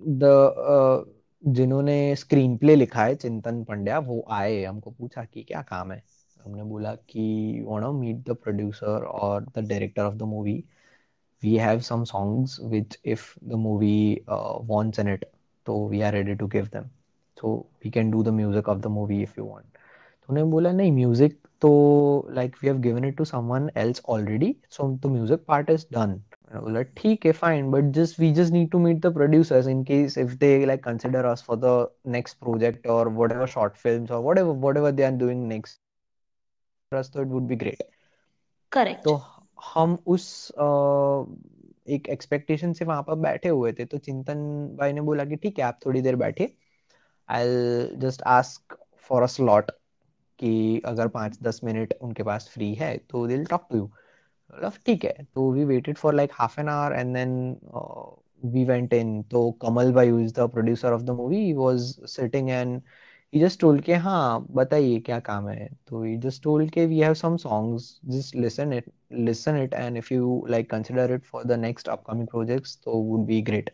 द 0.00 1.14
जिन्होंने 1.42 2.14
स्क्रीन 2.16 2.56
प्ले 2.58 2.74
लिखा 2.76 3.04
है 3.04 3.14
चिंतन 3.14 3.62
पंड्या 3.64 3.98
वो 3.98 4.24
आए 4.30 4.62
हमको 4.64 4.90
पूछा 4.90 5.24
कि 5.24 5.42
क्या 5.42 5.62
काम 5.62 5.92
है? 5.92 6.02
हमने 6.44 6.62
बोला 6.62 6.94
कि 6.94 7.62
want 7.66 7.84
to 7.84 7.92
meet 7.92 8.16
the 8.28 8.36
producer 8.42 9.04
और 9.04 9.44
the 9.44 9.66
director 9.68 10.02
of 10.02 10.14
the 10.14 10.22
movie 10.22 10.62
we 11.42 11.50
have 11.62 11.82
some 11.86 12.04
songs 12.10 12.54
which 12.70 12.94
if 13.04 13.24
the 13.50 13.56
movie 13.56 14.22
uh, 14.26 14.54
wants 14.70 14.98
in 14.98 15.10
it 15.10 15.26
so 15.66 15.76
we 15.92 16.02
are 16.02 16.10
ready 16.12 16.34
to 16.34 16.48
give 16.48 16.70
them. 16.70 16.90
So 17.36 17.66
we 17.84 17.90
can 17.96 18.10
do 18.10 18.22
the 18.24 18.32
music 18.32 18.66
of 18.66 18.80
the 18.82 18.90
movie 18.94 19.22
if 19.22 19.36
you 19.36 19.44
want. 19.44 19.66
तो 19.74 20.32
उन्होंने 20.32 20.50
बोला 20.50 20.72
नहीं 20.72 20.92
music 20.92 21.38
तो 21.62 21.70
like 22.30 22.56
we 22.62 22.68
have 22.68 22.78
given 22.80 23.04
it 23.04 23.16
to 23.16 23.24
someone 23.24 23.70
else 23.76 24.02
already 24.08 24.54
so 24.70 24.88
the 24.96 25.06
music 25.06 25.44
part 25.48 25.70
is 25.70 25.86
done 25.92 26.12
बोला 26.54 26.82
ठीक 26.96 27.26
है 27.26 27.32
fine 27.32 27.70
but 27.70 27.90
just 27.94 28.20
we 28.20 28.32
just 28.32 28.52
need 28.52 28.70
to 28.70 28.78
meet 28.78 29.00
the 29.00 29.12
producers 29.14 29.66
in 29.68 29.82
case 29.84 30.18
if 30.18 30.34
they 30.36 30.66
like 30.66 30.84
consider 30.84 31.24
us 31.24 31.42
for 31.42 31.56
the 31.56 31.88
next 32.12 32.38
project 32.38 32.86
और 32.88 33.08
whatever 33.10 33.46
short 33.48 33.76
films 33.76 34.10
और 34.10 34.22
whatever 34.22 34.56
whatever 34.56 34.90
they 34.92 35.02
are 35.02 35.12
doing 35.16 35.46
next 35.48 35.80
तो 36.92 37.22
it 37.22 37.28
would 37.28 37.42
be 37.42 37.56
great 37.56 37.82
Correct. 38.72 39.02
तो 39.04 39.14
हम 39.66 39.98
उस 40.06 40.50
अ, 40.50 40.64
एक 41.88 42.08
expectation 42.08 42.72
से 42.72 42.84
वहाँ 42.84 43.02
पर 43.02 43.14
बैठे 43.18 43.48
हुए 43.48 43.72
थे 43.72 43.84
तो 43.84 43.98
चिंतन 43.98 44.38
भाई 44.78 44.92
ने 44.92 45.00
बोला 45.00 45.24
कि 45.24 45.36
ठीक 45.36 45.58
है 45.58 45.64
आप 45.64 45.78
थोड़ी 45.86 46.00
देर 46.02 46.16
बैठे 46.16 46.52
I 47.28 47.46
just 47.98 48.22
ask 48.28 48.76
for 49.10 49.22
a 49.22 49.26
slot 49.28 49.70
कि 50.40 50.80
अगर 50.86 51.08
पाँच 51.08 51.38
दस 51.42 51.60
मिनट 51.64 51.94
उनके 52.02 52.22
पास 52.22 52.48
फ्री 52.54 52.72
है 52.74 52.96
तो 53.10 53.26
दिल 53.26 53.44
टॉक 53.46 53.66
टू 53.70 53.76
यू 53.78 53.84
मतलब 54.50 54.72
ठीक 54.86 55.04
है 55.04 55.12
तो 55.34 55.50
we 55.52 55.64
waited 55.64 55.98
for 55.98 56.14
like 56.14 56.32
half 56.34 56.60
an 56.60 56.68
hour 56.68 56.94
and 56.96 57.14
then 57.16 57.36
we 58.42 58.64
went 58.64 58.92
in 58.94 59.22
तो 59.30 59.50
Kamal 59.62 59.92
bhai 59.92 60.08
who 60.08 60.18
is 60.20 60.32
the 60.34 60.48
producer 60.52 60.92
of 60.92 61.02
the 61.02 61.10
movie 61.20 61.52
was 61.54 61.80
sitting 62.16 62.50
and 62.50 62.80
he 63.32 63.40
just 63.40 63.58
told 63.62 63.82
के 63.84 63.94
हाँ 64.02 64.46
बताइए 64.52 64.98
क्या 65.06 65.18
काम 65.20 65.48
है? 65.48 65.68
तो 65.88 66.04
he 66.04 66.12
just 66.20 66.42
told 66.44 66.70
के 66.74 66.86
we 66.92 67.00
have 67.00 67.16
some 67.20 67.34
songs 67.42 67.88
just 68.12 68.36
listen 68.44 68.72
it 68.76 68.86
listen 69.26 69.58
it 69.62 69.74
and 69.80 70.00
if 70.02 70.10
you 70.12 70.30
like 70.54 70.68
consider 70.70 71.04
it 71.16 71.26
for 71.32 71.42
the 71.50 71.58
next 71.64 71.90
upcoming 71.96 72.28
projects 72.28 72.76
तो 72.84 72.94
would 73.10 73.26
be 73.28 73.40
great. 73.50 73.70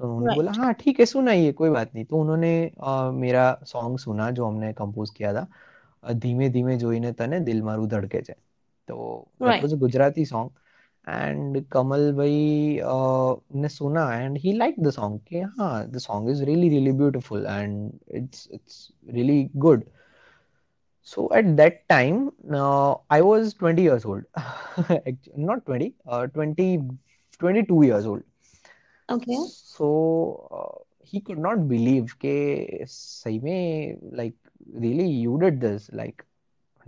तो 0.00 0.04
उन्होंने 0.04 0.30
बोला 0.32 0.52
हाँ 0.54 0.72
ठीक 0.80 1.00
है 1.00 1.06
सुनाइए 1.06 1.52
कोई 1.52 1.70
बात 1.70 1.94
नहीं. 1.94 2.04
तो 2.04 2.20
उन्होंने 2.20 2.52
अ, 2.82 3.10
मेरा 3.14 3.52
सॉन्ग 3.66 3.98
सुना 3.98 4.30
जो 4.32 4.46
हमने 4.46 4.72
कंपोज 4.74 5.10
किया 5.10 5.32
था. 5.34 5.46
अ, 6.03 6.13
धीमे 6.23 6.49
धीमे 6.55 6.75
જોઈને 6.83 7.11
તને 7.19 7.39
દિલ 7.49 7.59
મારું 7.69 7.87
ધડકે 7.93 8.21
છે 8.27 8.35
तो 8.89 8.95
that 9.45 9.57
Right. 9.57 9.63
was 9.63 9.73
a 9.75 9.79
Gujarati 9.83 10.23
song 10.31 10.49
and 11.07 11.57
Kamal 11.75 12.03
भाई 12.19 12.39
uh, 12.93 13.31
ने 13.63 13.69
सुना 13.77 14.03
and 14.23 14.37
he 14.45 14.53
liked 14.61 14.81
the 14.87 14.93
song 14.97 15.19
कि 15.29 15.41
हाँ 15.57 15.73
the 15.95 16.01
song 16.07 16.29
is 16.33 16.43
really 16.51 16.69
really 16.75 16.93
beautiful 17.03 17.47
and 17.57 17.99
it's 18.21 18.47
it's 18.57 18.77
really 19.17 19.39
good 19.67 19.85
so 21.01 21.29
at 21.33 21.55
that 21.57 21.87
time 21.89 22.31
uh, 22.53 22.95
I 23.09 23.21
was 23.21 23.53
20 23.53 23.83
years 23.83 24.05
old 24.05 24.23
Actu- 24.89 25.31
not 25.35 25.65
20 25.65 25.93
uh, 26.07 26.27
20 26.27 26.81
22 27.39 27.83
years 27.83 28.05
old 28.05 28.23
Okay. 29.09 29.37
so 29.67 29.87
uh, 30.51 30.83
he 31.03 31.19
could 31.21 31.39
not 31.45 31.67
believe 31.67 32.13
कि 32.23 32.85
सही 32.89 33.39
में 33.39 34.15
like 34.17 34.35
really 34.72 35.08
you 35.08 35.38
did 35.38 35.60
this 35.60 35.90
like 35.92 36.24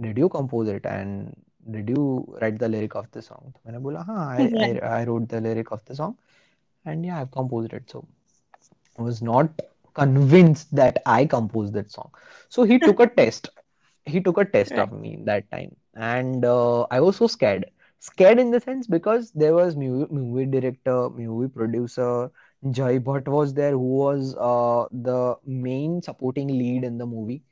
did 0.00 0.16
you 0.18 0.28
compose 0.28 0.68
it 0.68 0.86
and 0.86 1.34
did 1.70 1.88
you 1.88 2.26
write 2.40 2.58
the 2.58 2.68
lyric 2.68 2.94
of 2.94 3.10
the 3.12 3.20
song? 3.22 3.54
I, 4.08 4.42
yeah. 4.42 4.80
I 4.82 5.00
I 5.00 5.04
wrote 5.04 5.28
the 5.28 5.40
lyric 5.40 5.70
of 5.72 5.84
the 5.84 5.94
song 5.94 6.16
and 6.84 7.04
yeah 7.04 7.20
I've 7.20 7.30
composed 7.30 7.72
it. 7.72 7.90
So 7.90 8.06
I 8.98 9.02
was 9.02 9.22
not 9.22 9.50
convinced 9.94 10.74
that 10.74 11.02
I 11.06 11.26
composed 11.26 11.74
that 11.74 11.90
song. 11.90 12.10
So 12.48 12.62
he 12.64 12.78
took 12.78 13.00
a 13.00 13.06
test. 13.20 13.48
He 14.06 14.20
took 14.20 14.38
a 14.38 14.44
test 14.44 14.72
right. 14.72 14.80
of 14.80 14.92
me 14.92 15.18
that 15.24 15.50
time. 15.50 15.76
And 15.94 16.44
uh, 16.44 16.82
I 16.90 17.00
was 17.00 17.16
so 17.16 17.26
scared. 17.26 17.66
Scared 17.98 18.38
in 18.38 18.50
the 18.50 18.60
sense 18.60 18.86
because 18.86 19.30
there 19.32 19.54
was 19.54 19.76
movie, 19.76 20.12
movie 20.12 20.46
director 20.46 21.10
movie 21.10 21.48
producer 21.48 22.30
Jay 22.70 22.98
Bhatt 22.98 23.28
was 23.28 23.54
there 23.54 23.72
who 23.72 23.78
was 23.78 24.34
uh, 24.36 24.86
the 24.90 25.36
main 25.46 26.02
supporting 26.02 26.48
lead 26.48 26.84
in 26.84 26.98
the 26.98 27.06
movie. 27.06 27.42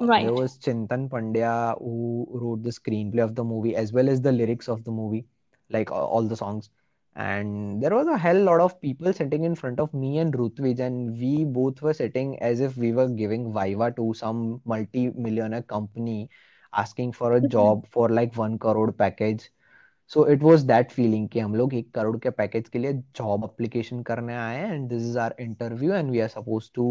Right. 0.00 0.24
There 0.24 0.34
was 0.34 0.58
Chintan 0.58 1.08
Pandya 1.08 1.78
who 1.78 2.26
wrote 2.30 2.62
the 2.62 2.70
screenplay 2.70 3.22
of 3.24 3.34
the 3.34 3.44
movie 3.44 3.76
as 3.76 3.92
well 3.92 4.08
as 4.08 4.20
the 4.20 4.32
lyrics 4.32 4.68
of 4.68 4.84
the 4.84 4.90
movie, 4.90 5.26
like 5.70 5.90
all 5.90 6.22
the 6.22 6.36
songs. 6.36 6.70
And 7.16 7.82
there 7.82 7.94
was 7.94 8.06
a 8.06 8.18
hell 8.18 8.42
lot 8.42 8.60
of 8.60 8.78
people 8.80 9.12
sitting 9.12 9.44
in 9.44 9.54
front 9.54 9.80
of 9.80 9.94
me 9.94 10.18
and 10.18 10.34
Rutvij, 10.34 10.80
and 10.80 11.18
we 11.18 11.44
both 11.44 11.80
were 11.80 11.94
sitting 11.94 12.38
as 12.40 12.60
if 12.60 12.76
we 12.76 12.92
were 12.92 13.08
giving 13.08 13.54
Viva 13.54 13.90
to 13.92 14.12
some 14.14 14.60
multi-millionaire 14.64 15.62
company 15.62 16.28
asking 16.74 17.12
for 17.12 17.32
a 17.32 17.40
mm-hmm. 17.40 17.48
job 17.48 17.86
for 17.88 18.10
like 18.10 18.36
one 18.36 18.58
crore 18.58 18.92
package. 18.92 19.50
So 20.08 20.26
it 20.32 20.42
was 20.42 20.62
that 20.64 20.90
feeling 20.90 21.28
कि 21.28 21.40
हम 21.40 21.54
लोग 21.54 21.74
एक 21.74 21.90
करोड़ 21.94 22.16
के 22.22 22.30
package 22.30 22.68
के 22.68 22.78
लिए 22.78 22.92
job 22.92 23.44
application 23.44 24.02
करने 24.02 24.34
आए 24.34 24.56
हैं 24.56 24.74
and 24.74 24.88
this 24.88 25.02
is 25.02 25.16
our 25.18 25.34
interview 25.40 25.92
and 25.94 26.10
we 26.10 26.20
are 26.20 26.28
suppose 26.28 26.70
to 26.74 26.84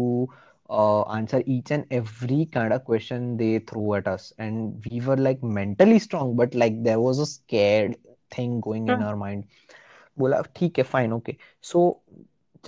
uh, 0.70 1.02
answer 1.02 1.42
each 1.46 1.70
and 1.70 1.84
every 1.90 2.46
kind 2.46 2.72
of 2.72 2.84
question 2.84 3.36
they 3.36 3.58
threw 3.60 3.94
at 3.94 4.06
us 4.06 4.32
and 4.38 4.84
we 4.90 5.00
were 5.00 5.16
like 5.16 5.42
mentally 5.42 5.98
strong 5.98 6.36
but 6.36 6.54
like 6.54 6.82
there 6.82 7.00
was 7.00 7.18
a 7.18 7.26
scared 7.26 7.96
thing 8.30 8.60
going 8.60 8.86
yeah. 8.86 8.94
in 8.94 9.02
our 9.02 9.16
mind 9.16 9.44
bola 10.16 10.42
theek 10.54 10.76
hai 10.76 10.82
fine 10.82 11.12
okay 11.12 11.36
so 11.60 12.00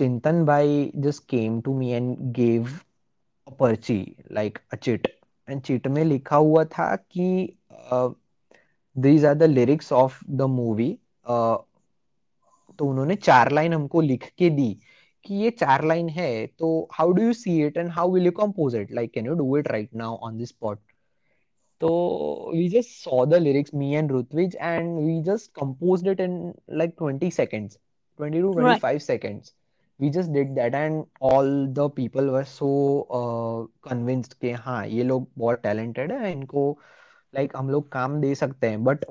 chintan 0.01 0.45
bhai 0.45 0.91
just 1.07 1.27
came 1.27 1.61
to 1.61 1.73
me 1.73 1.93
and 1.93 2.33
gave 2.33 2.85
a 3.47 3.51
parchi 3.51 4.15
like 4.29 4.61
a 4.71 4.77
chit 4.77 5.07
and 5.47 5.63
chit 5.63 5.89
mein 5.97 6.09
likha 6.09 6.43
hua 6.49 6.65
tha 6.75 6.89
ki 7.15 7.29
uh, 7.91 8.09
these 8.95 9.23
are 9.23 9.35
the 9.35 9.47
lyrics 9.47 9.91
of 10.03 10.21
the 10.43 10.47
movie 10.59 10.93
uh, 11.25 11.57
तो 12.79 12.85
उन्होंने 12.85 13.15
चार 13.15 13.51
line 13.51 13.73
हमको 13.73 14.01
लिख 14.01 14.31
के 14.37 14.49
दी 14.49 14.69
कि 15.25 15.35
ये 15.35 15.49
चार 15.51 15.83
line 15.85 16.09
है 16.09 16.45
तो 16.59 16.87
how 16.93 17.11
do 17.11 17.21
you 17.21 17.33
see 17.33 17.61
it 17.65 17.77
and 17.77 17.89
how 17.91 18.11
will 18.13 18.25
you 18.25 18.31
compose 18.31 18.75
it 18.75 18.91
like 18.91 19.13
can 19.13 19.25
you 19.25 19.33
do 19.35 19.57
it 19.57 19.67
right 19.67 19.95
now 19.95 20.17
on 20.17 20.37
this 20.37 20.49
spot 20.49 20.79
तो 21.81 21.89
just 22.71 23.03
saw 23.03 23.25
the 23.25 23.39
lyrics 23.39 23.73
me 23.73 23.95
and 23.95 24.11
Rutvij 24.11 24.55
and 24.59 24.97
we 24.97 25.13
just 25.21 25.53
composed 25.53 26.07
it 26.07 26.19
in 26.19 26.33
like 26.81 26.97
20 26.97 27.29
seconds 27.29 27.77
20 28.19 28.41
to 28.41 28.51
Right. 28.51 28.81
25 28.81 29.01
seconds 29.03 29.53
we 29.99 30.09
just 30.09 30.33
did 30.33 30.55
that 30.55 30.75
and 30.75 31.05
all 31.21 31.51
the 31.79 31.89
people 31.89 32.31
were 32.31 32.45
so 32.45 32.71
uh, 33.19 33.89
convinced 33.89 34.33
कि 34.41 34.51
हाँ 34.65 34.85
ये 34.87 35.03
लोग 35.03 35.27
बहुत 35.37 35.61
talented 35.61 36.11
है 36.11 36.31
इनको 36.31 36.77
like 37.35 37.55
हम 37.57 37.69
लोग 37.69 37.91
काम 37.91 38.19
दे 38.21 38.33
सकते 38.35 38.69
हैं 38.69 38.83
बट 38.83 39.05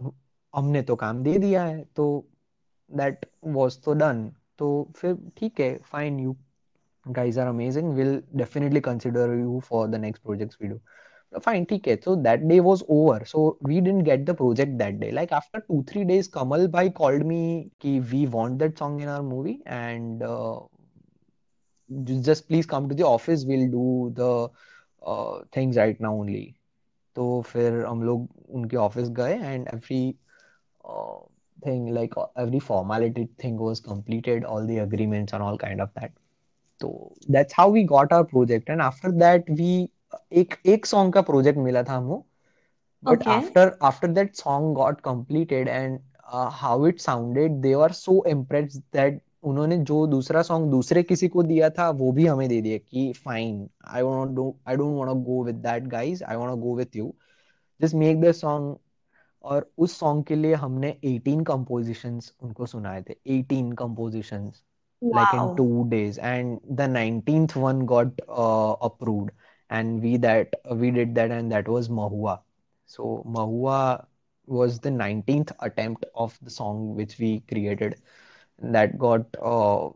हमने 0.54 0.82
तो 0.82 0.96
काम 0.96 1.22
दे 1.22 1.38
दिया 1.38 1.64
है 1.64 1.84
तो 1.96 2.06
दैट 2.90 3.26
वाज 3.44 3.82
तो 3.82 3.94
डन 3.94 4.30
तो 4.58 4.68
फिर 4.96 5.16
ठीक 5.36 5.60
है 5.60 5.76
fine 5.92 6.20
you 6.20 6.36
guys 7.06 7.40
are 7.40 7.46
amazing 7.46 7.92
will 7.94 8.22
definitely 8.36 8.80
consider 8.80 9.34
you 9.40 9.60
for 9.68 9.88
the 9.88 9.94
next 10.00 10.22
project 10.22 10.56
video 10.62 11.38
fine 11.38 11.64
ठीक 11.64 11.88
है. 11.88 11.96
So 11.96 12.14
that 12.16 12.40
day 12.40 12.58
was 12.60 12.82
over 12.90 13.24
so 13.24 13.58
we 13.66 13.80
didn't 13.80 14.02
get 14.04 14.24
the 14.24 14.34
project 14.36 14.72
that 14.72 14.94
day 14.94 15.10
like 15.10 15.32
after 15.32 15.60
two 15.60 15.82
three 15.88 16.04
days 16.04 16.30
Kamal 16.34 16.66
bhai 16.68 16.90
called 16.90 17.24
me 17.26 17.70
की 17.80 17.98
we 18.00 18.24
want 18.26 18.58
that 18.58 18.78
song 18.78 19.02
in 19.02 19.08
our 19.08 19.26
movie 19.28 19.58
and 19.66 20.24
just 22.22 22.46
please 22.46 22.66
come 22.68 22.88
to 22.88 22.94
the office 22.94 23.44
will 23.46 23.68
do 23.70 24.14
the 24.18 24.50
things 25.56 25.76
right 25.76 26.00
now 26.00 26.20
only 26.20 26.54
तो 27.16 27.40
फिर 27.42 27.84
हम 27.84 28.02
लोग 28.02 28.28
उनके 28.48 28.76
office 28.76 29.08
गए 29.10 29.34
and 29.34 29.68
every 29.74 30.18
thing, 31.62 31.94
like 31.94 32.16
uh, 32.16 32.26
every 32.36 32.60
formality 32.60 33.28
thing 33.38 33.56
was 33.56 33.80
completed, 33.80 34.44
all 34.44 34.66
the 34.66 34.78
agreements 34.78 35.32
and 35.32 35.42
all 35.42 35.58
kind 35.58 35.80
of 35.80 35.90
that. 35.94 36.12
So 36.80 37.12
that's 37.28 37.52
how 37.52 37.68
we 37.68 37.84
got 37.84 38.12
our 38.12 38.24
project. 38.24 38.68
And 38.68 38.80
after 38.80 39.12
that, 39.12 39.48
we 39.48 39.88
एक 40.32 40.54
एक 40.66 40.86
song 40.86 41.12
का 41.12 41.24
project 41.26 41.58
मिला 41.58 41.82
था 41.82 41.96
हमको. 41.96 42.24
After 43.36 43.76
after 43.82 44.08
that 44.08 44.36
song 44.36 44.74
got 44.74 45.02
completed 45.02 45.68
and 45.68 46.00
uh, 46.32 46.50
how 46.50 46.84
it 46.84 47.00
sounded, 47.00 47.62
they 47.62 47.74
were 47.76 47.92
so 47.92 48.22
impressed 48.22 48.82
that 48.92 49.20
उन्होंने 49.44 49.76
जो 49.88 50.06
दूसरा 50.06 50.42
song 50.42 50.70
दूसरे 50.70 51.02
किसी 51.02 51.28
को 51.28 51.42
दिया 51.42 51.68
था 51.70 51.88
वो 51.98 52.10
भी 52.12 52.26
हमें 52.26 52.48
दे 52.48 52.60
दिया 52.62 52.78
कि 52.78 53.12
fine 53.24 53.68
I 53.88 54.02
want 54.02 54.38
I 54.68 54.76
don't 54.76 54.96
want 54.96 55.08
to 55.08 55.14
go 55.24 55.42
with 55.44 55.56
that 55.66 55.86
guys 55.88 56.22
I 56.22 56.36
want 56.36 56.50
to 56.50 56.56
go 56.62 56.74
with 56.76 56.96
you 56.96 57.14
just 57.82 57.94
make 57.94 58.20
the 58.20 58.32
song 58.32 58.76
और 59.43 59.69
उस 59.77 59.97
सॉन्ग 59.99 60.23
के 60.27 60.35
लिए 60.35 60.53
हमने 60.63 60.91
18 61.05 61.43
कंपोजिशंस 61.47 62.33
उनको 62.43 62.65
सुनाए 62.73 63.01
थे 63.09 63.15
18 63.37 63.73
compositions 63.83 64.63
like 65.17 65.33
in 65.37 65.43
Wow. 65.43 65.59
two 65.59 65.85
days 65.89 66.17
and 66.27 66.59
the 66.79 66.85
19th 66.91 67.53
one 67.63 67.79
got 67.91 68.21
uh, 68.43 68.75
approved 68.87 69.31
and 69.79 70.01
we 70.05 70.11
that 70.25 70.55
we 70.83 70.91
did 70.97 71.13
that 71.19 71.31
and 71.37 71.51
that 71.55 71.67
was 71.73 71.89
Mahua 71.99 72.35
so 72.95 73.09
Mahua 73.37 73.77
was 74.59 74.79
the 74.87 74.91
19th 74.91 75.51
attempt 75.69 76.05
of 76.25 76.37
the 76.41 76.53
song 76.57 76.81
which 77.01 77.17
we 77.19 77.31
created 77.53 77.95
that 78.77 78.97
got 78.97 79.25
uh, 79.41 79.89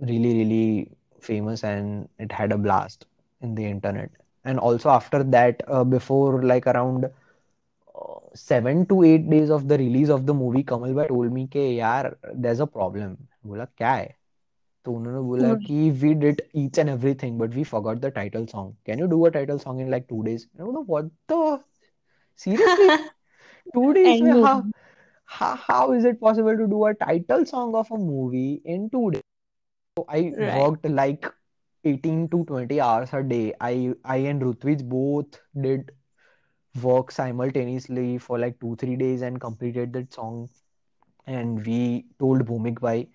really 0.00 0.32
really 0.38 0.90
famous 1.20 1.64
and 1.64 2.08
it 2.18 2.32
had 2.32 2.52
a 2.52 2.58
blast 2.58 3.06
in 3.40 3.54
the 3.54 3.64
internet 3.64 4.10
and 4.44 4.58
also 4.58 4.88
after 4.90 5.22
that 5.22 5.62
uh, 5.68 5.84
before 5.84 6.42
like 6.42 6.66
around 6.66 7.06
seven 8.35 8.83
to 8.83 9.03
eight 9.03 9.21
days 9.21 9.51
of 9.51 9.63
the 9.63 9.71
release 9.71 10.11
of 10.11 10.21
the 10.21 10.29
movie 10.29 10.63
Kamal 10.63 10.93
bhai 10.93 11.05
told 11.05 11.49
के 11.49 11.75
यार 11.75 12.15
देर 12.35 12.61
a 12.61 12.65
problem 12.65 13.17
बोला 13.45 13.65
क्या 13.65 13.93
है? 13.93 14.15
तो 14.85 14.91
उन्होंने 14.91 15.19
बोला 15.19 15.49
hmm. 15.49 15.65
कि 15.67 15.91
we 15.91 16.13
did 16.13 16.41
each 16.55 16.79
and 16.79 16.89
every 16.89 17.15
thing 17.15 17.39
but 17.39 17.49
we 17.49 17.63
forgot 17.63 17.97
the 17.97 18.05
title 18.05 18.45
song 18.45 18.75
can 18.85 18.99
you 18.99 19.07
do 19.07 19.21
a 19.23 19.29
title 19.29 19.57
song 19.57 19.81
in 19.81 19.91
like 19.91 20.05
two 20.09 20.21
days 20.21 20.45
no 20.61 21.57
seriously 22.37 22.95
two 23.73 23.91
days 23.91 24.23
में 24.23 24.43
how 24.43 24.61
how, 25.31 25.55
how 25.55 25.91
is 25.93 26.05
it 26.05 26.19
possible 26.19 26.57
to 26.57 26.67
do 26.67 26.85
a 26.85 26.93
title 26.93 27.45
song 27.45 27.75
of 27.75 27.91
a 27.91 27.97
movie 27.97 28.61
in 28.65 28.89
two 28.89 29.11
days? 29.11 29.21
So 29.97 30.05
i 30.09 30.33
right. 30.37 30.59
worked 30.59 30.85
like 30.85 31.25
18 31.85 32.29
to 32.29 32.45
20 32.45 32.81
hours 32.81 33.09
a 33.13 33.23
day. 33.23 33.53
I 33.59 33.93
i 34.03 34.17
and 34.17 34.41
rutvij 34.41 34.83
both 34.83 35.39
did 35.61 35.91
work 36.81 37.11
simultaneously 37.11 38.17
for 38.17 38.37
like 38.39 38.59
two 38.59 38.75
three 38.75 38.95
days 38.95 39.21
and 39.21 39.39
completed 39.39 39.93
that 39.93 40.13
song 40.13 40.49
and 41.27 41.65
we 41.65 42.05
told 42.19 42.45
Bhumik 42.45 42.79
bhai 42.81 43.07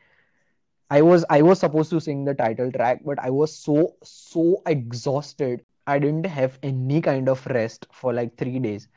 I 0.90 1.03
was 1.03 1.25
I 1.31 1.42
was 1.42 1.61
supposed 1.61 1.90
to 1.90 2.01
sing 2.01 2.25
the 2.25 2.35
title 2.35 2.71
track, 2.73 3.03
but 3.05 3.19
I 3.19 3.31
was 3.31 3.55
so 3.57 3.97
so 4.03 4.62
exhausted. 4.66 5.64
I 5.87 5.99
didn't 5.99 6.27
have 6.27 6.59
any 6.62 7.01
kind 7.01 7.29
of 7.29 7.47
rest 7.47 7.87
for 7.92 8.12
like 8.12 8.37
three 8.37 8.59
days. 8.59 8.88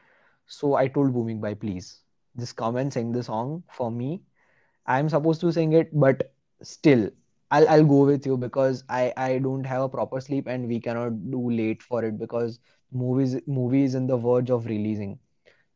So 0.45 0.76
I 0.76 0.88
told 0.88 1.13
Bhumik 1.13 1.41
Bhai, 1.41 1.56
please 1.56 2.04
just 2.38 2.56
come 2.56 2.76
and 2.78 2.91
sing 2.93 3.12
the 3.12 3.24
song 3.24 3.63
for 3.72 3.91
me. 3.91 4.22
I'm 4.86 5.10
supposed 5.10 5.41
to 5.41 5.52
sing 5.52 5.74
it, 5.74 5.89
but 5.93 6.34
still 6.62 7.10
I'll 7.52 7.67
I'll 7.69 7.86
go 7.86 8.06
with 8.06 8.26
you 8.26 8.38
because 8.38 8.84
I 8.89 9.13
I 9.17 9.39
don't 9.39 9.65
have 9.65 9.82
a 9.84 9.89
proper 9.89 10.19
sleep 10.22 10.48
and 10.48 10.67
we 10.67 10.80
cannot 10.80 11.19
do 11.32 11.50
late 11.50 11.82
for 11.84 12.04
it 12.06 12.17
because 12.19 12.60
movies 12.93 13.33
movie 13.59 13.85
is 13.85 13.95
in 13.95 14.07
the 14.07 14.19
verge 14.27 14.51
of 14.57 14.67
releasing. 14.67 15.14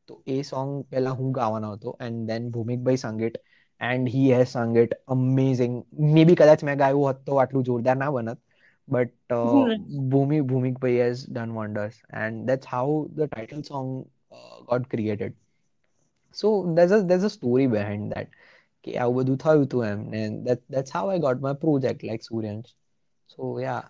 તો 0.09 0.15
એ 0.35 0.37
song 0.51 0.71
પહેલા 0.91 1.11
હું 1.17 1.31
ગાવાનો 1.39 1.71
હતો 1.75 1.91
and 2.07 2.21
then 2.31 2.45
Bhumikbhai 2.53 3.01
sang 3.05 3.19
it 3.29 3.35
and 3.81 4.09
he 4.15 4.23
has 4.35 4.47
sung 4.57 4.73
it 4.83 4.93
amazing 5.17 5.75
maybe 6.15 6.35
કદાચ 6.41 6.63
મેં 6.69 6.79
ગાયું 6.83 7.03
હોત 7.09 7.19
તો 7.27 7.41
આટલું 7.43 7.67
જોરદાર 7.69 7.97
ના 8.03 8.09
બનત 8.17 8.39
but 8.89 9.11
uh, 9.31 9.65
Right. 9.71 9.83
Bhumi 10.13 10.39
Bhumikbhai 10.51 10.93
has 11.07 11.25
done 11.39 11.51
wonders 11.55 11.97
and 12.11 12.49
that's 12.49 12.67
how 12.75 12.87
the 13.19 13.27
title 13.35 13.63
song 13.63 13.89
uh, 14.33 14.57
got 14.71 14.89
created 14.89 15.35
so 16.35 16.73
there's 16.77 16.95
a 16.97 17.03
there's 17.11 17.27
a 17.31 17.35
story 17.39 17.67
behind 17.77 18.13
that 18.15 18.29
કે 18.85 18.91
આવું 19.05 19.15
બધું 19.19 19.37
થયું 19.45 19.63
હતું 19.63 19.81
એમ 19.93 20.01
and 20.21 20.35
that 20.49 20.61
that's 20.75 20.93
how 20.97 21.05
I 21.15 21.19
got 21.27 21.39
my 21.47 21.55
project 21.65 22.01
like 22.09 22.23
Suryansh 22.29 22.71
so 23.33 23.43
yeah 23.67 23.81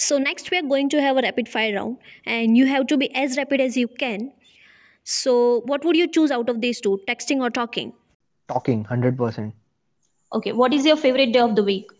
So 0.00 0.18
next 0.18 0.50
we 0.50 0.58
are 0.58 0.62
going 0.62 0.88
to 0.90 1.00
have 1.02 1.18
a 1.18 1.22
rapid 1.22 1.48
fire 1.48 1.74
round 1.76 1.98
and 2.26 2.56
you 2.56 2.66
have 2.66 2.86
to 2.88 2.96
be 2.96 3.14
as 3.14 3.36
rapid 3.36 3.60
as 3.60 3.76
you 3.76 3.88
can. 3.88 4.32
So 5.04 5.62
what 5.66 5.84
would 5.84 5.96
you 5.96 6.08
choose 6.08 6.30
out 6.32 6.48
of 6.50 6.60
these 6.60 6.80
two, 6.80 7.00
texting 7.08 7.40
or 7.40 7.50
talking? 7.50 7.92
talking 8.48 8.84
100% 8.84 9.54
Okay, 10.32 10.52
what 10.52 10.72
is 10.74 10.86
your 10.86 10.96
favorite 10.96 11.32
day 11.32 11.40
of 11.40 11.56
the 11.56 11.64
week? 11.64 11.90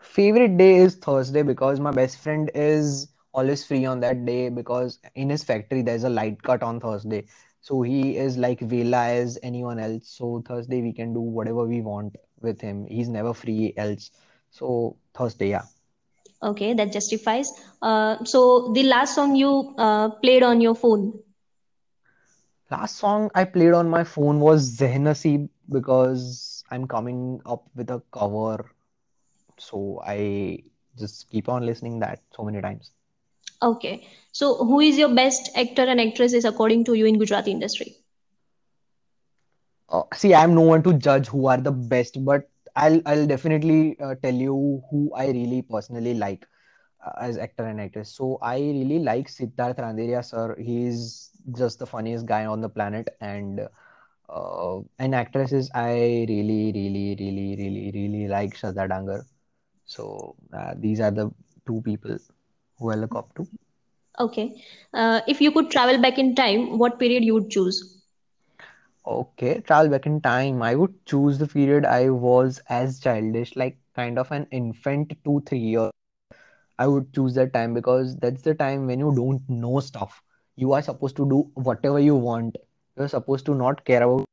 Favorite 0.00 0.56
day 0.56 0.76
is 0.76 0.96
Thursday 0.96 1.42
because 1.42 1.80
my 1.80 1.92
best 1.92 2.18
friend 2.18 2.50
is 2.54 3.08
always 3.32 3.64
free 3.64 3.84
on 3.86 4.00
that 4.00 4.24
day 4.26 4.48
because 4.50 4.98
in 5.14 5.30
his 5.30 5.44
factory 5.44 5.82
there's 5.82 6.04
a 6.04 6.10
light 6.10 6.42
cut 6.42 6.62
on 6.62 6.80
Thursday. 6.80 7.26
So 7.60 7.82
he 7.82 8.16
is 8.16 8.36
like 8.38 8.60
Vela 8.60 9.06
as 9.08 9.38
anyone 9.42 9.78
else. 9.78 10.08
So 10.08 10.42
Thursday 10.46 10.82
we 10.82 10.92
can 10.92 11.14
do 11.14 11.20
whatever 11.20 11.64
we 11.66 11.80
want 11.82 12.16
with 12.40 12.60
him. 12.60 12.86
He's 12.86 13.08
never 13.08 13.34
free 13.34 13.74
else. 13.76 14.10
So 14.50 14.96
Thursday, 15.14 15.50
yeah. 15.50 15.64
Okay, 16.42 16.74
that 16.74 16.92
justifies. 16.92 17.50
Uh, 17.82 18.22
so 18.24 18.72
the 18.74 18.82
last 18.84 19.14
song 19.14 19.34
you 19.36 19.74
uh, 19.78 20.08
played 20.22 20.42
on 20.42 20.60
your 20.60 20.74
phone. 20.74 21.12
Last 22.70 22.96
song 22.96 23.30
I 23.34 23.44
played 23.44 23.72
on 23.72 23.88
my 23.88 24.04
phone 24.04 24.40
was 24.40 24.76
Zehnaseeb 24.76 25.48
because 25.70 26.64
I'm 26.70 26.86
coming 26.86 27.40
up 27.46 27.68
with 27.74 27.90
a 27.90 28.02
cover. 28.12 28.70
So 29.58 30.00
I 30.06 30.62
just 30.98 31.30
keep 31.30 31.48
on 31.48 31.66
listening 31.66 32.00
that 32.00 32.22
so 32.34 32.44
many 32.44 32.60
times. 32.62 32.92
Okay, 33.62 34.06
so 34.32 34.56
who 34.64 34.80
is 34.80 34.98
your 34.98 35.08
best 35.14 35.50
actor 35.56 35.82
and 35.82 36.00
actresses 36.00 36.44
according 36.44 36.84
to 36.84 36.94
you 36.94 37.06
in 37.06 37.18
Gujarati 37.18 37.50
industry? 37.50 37.96
Uh, 39.88 40.02
see, 40.14 40.34
I'm 40.34 40.54
no 40.54 40.62
one 40.62 40.82
to 40.84 40.94
judge 40.94 41.28
who 41.28 41.46
are 41.46 41.58
the 41.58 41.72
best, 41.72 42.24
but 42.24 42.48
I'll 42.76 43.00
I'll 43.06 43.26
definitely 43.26 43.98
uh, 44.00 44.14
tell 44.22 44.34
you 44.34 44.82
who 44.90 45.12
I 45.14 45.26
really 45.28 45.62
personally 45.62 46.14
like 46.14 46.46
uh, 47.04 47.12
as 47.20 47.38
actor 47.38 47.64
and 47.64 47.80
actress. 47.80 48.14
So 48.14 48.38
I 48.42 48.56
really 48.58 48.98
like 49.00 49.28
Siddharth 49.28 49.78
Randeria, 49.78 50.24
sir. 50.24 50.56
He's 50.58 51.30
just 51.56 51.78
the 51.78 51.86
funniest 51.86 52.26
guy 52.26 52.46
on 52.46 52.60
the 52.60 52.68
planet, 52.68 53.08
and 53.20 53.60
uh, 54.28 54.78
and 54.98 55.14
actresses 55.14 55.70
I 55.74 56.26
really, 56.28 56.72
really, 56.74 57.16
really, 57.18 57.56
really, 57.58 57.90
really 57.94 58.28
like 58.28 58.54
Shraddha 58.54 58.88
Dangar. 58.88 59.24
So 59.86 60.36
uh, 60.52 60.74
these 60.78 61.00
are 61.00 61.10
the 61.10 61.30
two 61.66 61.82
people 61.84 62.18
who 62.78 62.90
I 62.90 62.94
look 62.96 63.14
up 63.14 63.34
to. 63.36 63.46
Okay, 64.20 64.62
uh, 64.94 65.20
if 65.26 65.40
you 65.40 65.50
could 65.52 65.70
travel 65.70 65.98
back 66.00 66.18
in 66.18 66.34
time, 66.34 66.78
what 66.78 66.98
period 66.98 67.24
you 67.24 67.34
would 67.34 67.50
choose? 67.50 68.01
Okay, 69.06 69.60
travel 69.60 69.90
back 69.90 70.06
in 70.06 70.20
time. 70.20 70.62
I 70.62 70.74
would 70.74 71.04
choose 71.06 71.38
the 71.38 71.46
period 71.46 71.84
I 71.84 72.10
was 72.10 72.60
as 72.68 72.98
childish, 73.00 73.54
like 73.56 73.78
kind 73.94 74.18
of 74.18 74.30
an 74.32 74.46
infant, 74.50 75.12
two, 75.24 75.42
three 75.46 75.58
years. 75.58 75.90
I 76.78 76.86
would 76.86 77.12
choose 77.14 77.34
that 77.34 77.52
time 77.52 77.74
because 77.74 78.16
that's 78.16 78.42
the 78.42 78.54
time 78.54 78.86
when 78.86 79.00
you 79.00 79.14
don't 79.14 79.42
know 79.48 79.80
stuff. 79.80 80.22
You 80.56 80.72
are 80.72 80.82
supposed 80.82 81.16
to 81.16 81.28
do 81.28 81.50
whatever 81.54 81.98
you 82.00 82.16
want. 82.16 82.56
You're 82.96 83.08
supposed 83.08 83.46
to 83.46 83.54
not 83.54 83.84
care 83.84 84.02
about. 84.02 84.24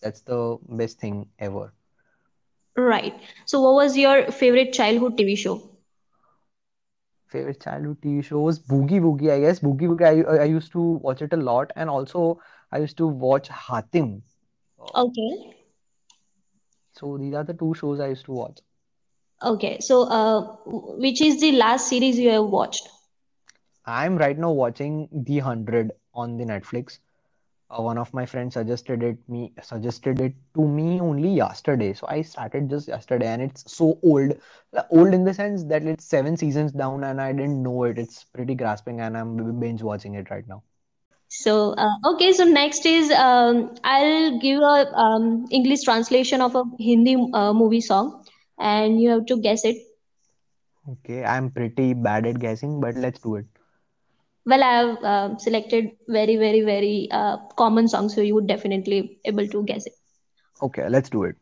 That's 0.00 0.20
the 0.22 0.58
best 0.68 0.98
thing 1.00 1.28
ever. 1.38 1.72
Right. 2.76 3.14
So 3.46 3.60
what 3.60 3.74
was 3.74 3.96
your 3.96 4.30
favorite 4.30 4.72
childhood 4.72 5.16
TV 5.16 5.34
show? 5.36 5.70
Favorite 7.28 7.60
childhood 7.60 8.00
TV 8.02 8.22
show 8.22 8.40
was 8.40 8.58
Boogie 8.58 9.00
Woogie, 9.00 9.30
I 9.32 9.40
guess. 9.40 9.60
Boogie 9.60 9.88
Woogie, 9.88 10.26
I, 10.28 10.42
I 10.42 10.44
used 10.44 10.72
to 10.72 10.80
watch 10.80 11.22
it 11.22 11.32
a 11.32 11.36
lot, 11.36 11.72
and 11.76 11.88
also 11.90 12.40
I 12.72 12.78
used 12.78 12.96
to 12.98 13.06
watch 13.06 13.48
Hatim. 13.48 14.22
Uh, 14.80 15.02
Okay. 15.02 15.54
so 16.94 17.18
these 17.18 17.34
are 17.34 17.44
the 17.44 17.54
two 17.54 17.74
shows 17.74 18.00
I 18.00 18.08
used 18.08 18.24
to 18.26 18.32
watch. 18.32 18.60
Okay. 19.42 19.78
So 19.80 20.02
uh, 20.04 20.56
which 20.66 21.20
is 21.20 21.40
the 21.40 21.52
last 21.52 21.88
series 21.88 22.18
you 22.18 22.30
have 22.30 22.44
watched? 22.44 22.88
I'm 23.84 24.16
right 24.16 24.38
now 24.38 24.52
watching 24.52 25.08
The 25.12 25.38
Hundred 25.40 25.92
on 26.14 26.36
the 26.36 26.44
Netflix. 26.44 26.98
Uh, 27.70 27.82
one 27.82 27.98
of 27.98 28.12
my 28.14 28.26
friends 28.26 28.54
suggested 28.54 29.02
it 29.02 29.18
me 29.28 29.52
suggested 29.62 30.20
it 30.20 30.34
to 30.54 30.66
me 30.66 31.00
only 31.00 31.30
yesterday. 31.30 31.92
So 31.92 32.06
I 32.08 32.22
started 32.22 32.68
just 32.70 32.88
yesterday, 32.88 33.26
and 33.26 33.42
it's 33.42 33.70
so 33.72 33.98
old. 34.02 34.38
Old 34.90 35.14
in 35.14 35.24
the 35.24 35.34
sense 35.34 35.64
that 35.64 35.84
it's 35.84 36.04
seven 36.04 36.36
seasons 36.36 36.72
down, 36.72 37.04
and 37.04 37.20
I 37.20 37.32
didn't 37.32 37.62
know 37.62 37.84
it. 37.84 37.98
It's 37.98 38.24
pretty 38.24 38.54
grasping, 38.54 39.00
and 39.00 39.16
I'm 39.16 39.58
binge 39.60 39.82
watching 39.82 40.14
it 40.14 40.30
right 40.30 40.46
now. 40.46 40.62
So 41.32 41.72
uh, 41.84 41.94
okay. 42.12 42.32
So 42.32 42.44
next 42.44 42.84
is 42.86 43.10
um, 43.10 43.74
I'll 43.84 44.38
give 44.38 44.60
a 44.60 44.76
um, 45.06 45.46
English 45.50 45.82
translation 45.82 46.40
of 46.40 46.54
a 46.54 46.64
Hindi 46.78 47.16
uh, 47.32 47.52
movie 47.52 47.80
song, 47.80 48.24
and 48.58 49.00
you 49.00 49.10
have 49.10 49.26
to 49.26 49.38
guess 49.40 49.64
it. 49.64 49.76
Okay, 50.88 51.24
I'm 51.24 51.50
pretty 51.50 51.94
bad 51.94 52.26
at 52.26 52.38
guessing, 52.38 52.80
but 52.80 52.96
let's 52.96 53.20
do 53.20 53.36
it. 53.36 53.46
Well, 54.46 54.62
I 54.62 54.72
have 54.72 55.04
uh, 55.04 55.36
selected 55.38 55.90
very, 56.08 56.36
very, 56.36 56.60
very 56.62 57.08
uh, 57.10 57.36
common 57.56 57.88
songs, 57.88 58.14
so 58.14 58.20
you 58.22 58.34
would 58.34 58.46
definitely 58.46 59.18
able 59.24 59.46
to 59.48 59.64
guess 59.64 59.86
it. 59.86 59.94
Okay, 60.62 60.88
let's 60.88 61.10
do 61.10 61.24
it. 61.24 61.36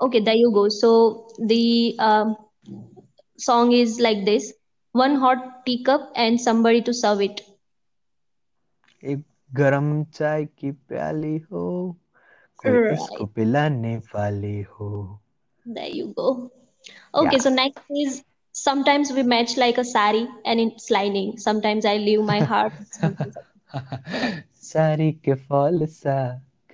Okay, 0.00 0.20
there 0.20 0.34
you 0.34 0.50
go. 0.52 0.68
So 0.68 1.28
the 1.38 1.94
um, 1.98 2.36
song 3.38 3.72
is 3.72 3.98
like 4.00 4.24
this: 4.24 4.52
one 4.92 5.16
hot 5.16 5.64
teacup 5.66 6.10
and 6.14 6.40
somebody 6.40 6.80
to 6.82 6.92
serve 6.94 7.20
it. 7.20 7.40
एक 9.02 9.24
गरम 9.60 9.88
चाय 10.18 10.44
की 10.58 10.70
प्याली 10.88 11.36
हो 11.52 11.64
कोई 12.58 12.76
Right, 12.76 12.98
उसको 12.98 13.26
पिलाने 13.38 13.96
वाली 14.14 14.60
हो 14.78 14.90
there 15.66 15.88
you 15.88 16.12
go. 16.16 16.50
Okay, 17.14 17.38
yeah 17.38 17.38
so 17.38 17.50
next 17.50 17.82
is 17.90 18.22
sometimes 18.52 19.12
we 19.12 19.22
match 19.22 19.56
like 19.56 19.78
a 19.78 19.84
sari 19.84 20.26
and 20.44 20.60
it's 20.60 20.90
lining. 20.90 21.38
Sometimes 21.38 21.84
I 21.84 21.96
leave 21.96 22.22
my 22.22 22.40
heart. 22.40 22.72
सारी 24.68 25.10
के 25.24 25.34
फॉल 25.48 25.84
सा 25.96 26.16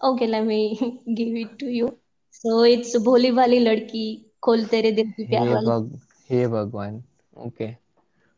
Okay, 0.02 0.26
let 0.26 0.44
me 0.46 0.76
give 1.14 1.34
it 1.36 1.58
to 1.58 1.66
you. 1.66 1.88
So 2.30 2.62
it's 2.62 2.96
भोली 3.04 3.30
वाली 3.40 3.58
लड़की 3.58 4.04
खोल 4.44 4.64
तेरे 4.74 4.92
दिल 4.92 5.10
की 5.16 5.24
प्यार 5.28 5.48
hey 5.48 5.54
वाली. 5.54 5.66
bug 5.66 5.86
hey 6.28 6.46
Bhagwan 6.46 7.02
okay 7.46 7.78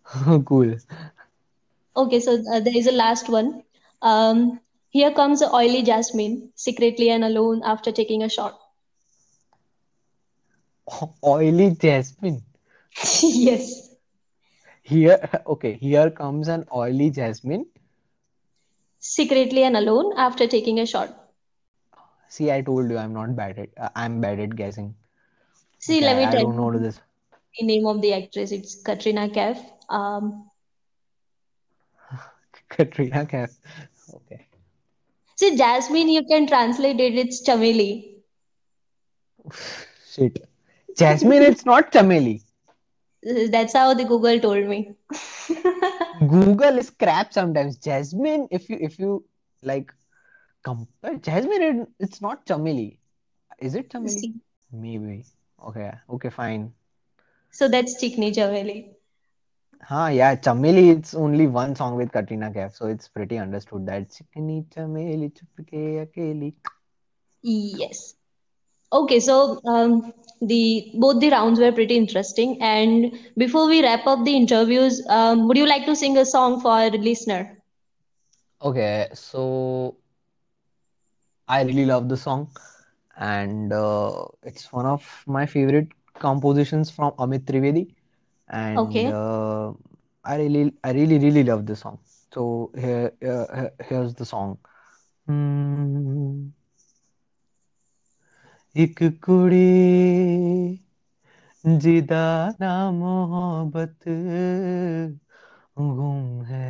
cool 0.45 0.77
Okay, 1.97 2.21
so 2.21 2.35
uh, 2.53 2.61
there 2.61 2.77
is 2.77 2.87
a 2.87 2.93
last 2.93 3.29
one. 3.29 3.63
Um, 4.03 4.61
here 4.96 5.12
comes 5.12 5.42
the 5.42 5.54
oily 5.54 5.82
Jasmine, 5.84 6.52
secretly 6.56 7.10
and 7.10 7.26
alone 7.26 7.62
after 7.66 7.92
taking 7.92 8.24
a 8.24 8.30
shot. 8.30 8.60
oily 11.24 11.72
jasmine 11.72 12.42
Yes, 13.24 13.90
here 14.84 15.18
okay 15.48 15.74
here 15.74 16.10
comes 16.12 16.48
an 16.48 16.66
oily 16.82 17.10
jasmine 17.10 17.66
secretly 19.00 19.64
and 19.64 19.76
alone 19.76 20.14
after 20.18 20.48
taking 20.48 20.80
a 20.80 20.86
shot. 20.86 21.16
see 22.36 22.52
I 22.52 22.62
told 22.62 22.90
you 22.90 22.98
I'm 22.98 23.14
not 23.14 23.36
bad 23.36 23.60
at 23.60 23.70
uh, 23.78 23.90
I'm 23.96 24.22
bad 24.22 24.40
at 24.40 24.56
guessing 24.56 24.94
See, 25.80 25.98
okay 25.98 26.06
let 26.06 26.18
me 26.18 26.24
I, 26.26 26.30
I 26.30 26.32
tell 26.32 26.44
don't 26.44 26.56
know 26.56 26.72
you 26.72 26.80
this 26.88 27.02
the 27.60 27.66
name 27.66 27.86
of 27.88 28.02
the 28.02 28.14
actress. 28.14 28.52
It's 28.52 28.76
Katrina 28.84 29.30
Kaif. 29.30 29.60
Um, 29.90 30.50
Katrina 32.70 33.26
Kaif 33.26 33.58
okay 34.14 34.45
see, 35.36 35.56
Jasmine, 35.58 36.10
you 36.10 36.24
can 36.26 36.48
translate 36.48 37.00
it. 37.00 37.16
It's 37.16 37.48
Chameli. 37.48 38.16
shit 40.12 40.40
jasmine 40.98 41.44
it's 41.52 41.66
not 41.66 41.92
chameli 41.92 42.42
That's 43.52 43.74
how 43.74 43.96
the 43.96 44.04
Google 44.06 44.40
told 44.40 44.68
me. 44.68 44.94
Google 46.20 46.78
is 46.78 46.92
crap 46.92 47.34
sometimes 47.34 47.78
jasmine 47.78 48.48
if 48.52 48.70
you 48.70 48.78
if 48.80 49.00
you 49.00 49.26
like 49.64 49.92
compare 50.64 51.16
jasmine 51.16 51.64
it, 51.70 51.88
it's 52.00 52.22
not 52.22 52.46
chameli 52.46 52.98
is 53.60 53.76
it 53.76 53.90
chameli 53.90 54.28
maybe 54.72 55.26
okay 55.68 55.92
okay 56.10 56.30
fine 56.30 56.72
so 57.52 57.68
that's 57.70 57.96
Chikni 58.02 58.34
Chameli. 58.36 58.95
Huh, 59.86 60.08
yeah, 60.14 60.36
Chameli, 60.36 60.90
it's 60.98 61.14
only 61.16 61.48
one 61.48 61.76
song 61.76 61.96
with 61.96 62.12
Katrina 62.12 62.52
Kaif, 62.52 62.76
so 62.76 62.88
it's 62.88 63.08
pretty 63.08 63.38
understood 63.38 63.86
that 63.88 64.10
Chikni 64.10 64.66
Chameli 64.70 65.32
Chupke 65.34 66.06
Akeli. 66.06 66.54
Yes. 67.44 68.16
Okay, 68.92 69.20
so 69.20 69.60
um, 69.68 70.14
the 70.42 70.92
both 71.00 71.20
the 71.20 71.30
rounds 71.30 71.60
were 71.60 71.72
pretty 71.72 71.96
interesting. 71.98 72.58
And 72.62 73.18
before 73.38 73.68
we 73.68 73.82
wrap 73.84 74.06
up 74.08 74.24
the 74.26 74.36
interviews, 74.36 75.02
um, 75.10 75.48
would 75.48 75.58
you 75.58 75.68
like 75.68 75.86
to 75.86 75.96
sing 75.96 76.18
a 76.18 76.26
song 76.26 76.60
for 76.62 76.72
our 76.72 76.90
listener? 76.90 77.58
Okay, 78.62 79.10
so 79.14 79.98
I 81.48 81.64
really 81.64 81.86
love 81.86 82.10
the 82.10 82.18
song, 82.18 82.50
and 83.18 83.72
uh, 83.74 84.26
it's 84.44 84.72
one 84.72 84.86
of 84.86 85.24
my 85.28 85.46
favorite 85.46 85.90
compositions 86.20 86.90
from 86.92 87.12
Amit 87.18 87.46
Trivedi, 87.46 87.94
and 88.50 89.06
Okay. 89.06 89.08
uh, 89.08 89.74
I 90.26 90.38
really, 90.38 90.74
I 90.84 90.92
really, 90.92 91.18
really 91.20 91.44
love 91.44 91.66
this 91.66 91.80
song. 91.80 92.00
So 92.32 92.72
here, 92.76 93.12
uh, 93.24 93.46
here- 93.56 93.74
here's 93.90 94.14
the 94.16 94.26
song. 94.26 94.58
Hmm. 95.28 96.52
एक 98.76 99.00
कुड़ी 99.24 100.80
जिदा 101.66 102.26
ना 102.62 102.72
मोहब्बत 102.92 104.04
गुम 105.78 106.44
है 106.44 106.70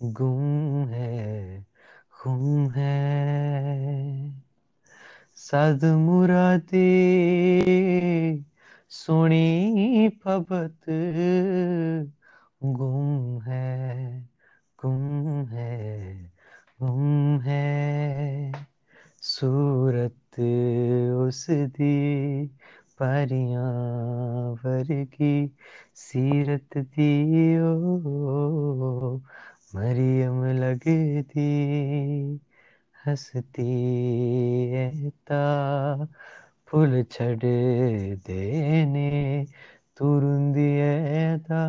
गुम 0.00 0.86
है 0.88 1.66
गुम 2.24 2.70
है 2.70 2.94
सद 5.36 5.84
मुरादे 6.04 6.86
सुनी 8.90 10.08
फबत, 10.08 10.80
गुम 12.64 13.40
है 13.42 14.20
गुम 14.78 15.46
है 15.46 16.14
गुम 16.82 17.40
है। 17.40 18.52
सूरत 19.22 20.40
उस 21.18 21.46
दी 21.50 22.46
परियाँ 22.98 23.62
वर्गी, 24.64 25.50
सीरत 25.94 26.78
दी 26.78 27.10
ओ 27.58 29.16
मरियम 29.74 30.44
लगती 30.44 31.48
हंसती 33.06 33.68
फूल 36.70 37.02
छड़े 37.02 38.16
देने 38.26 39.46
तुरुंदियदा 39.98 41.62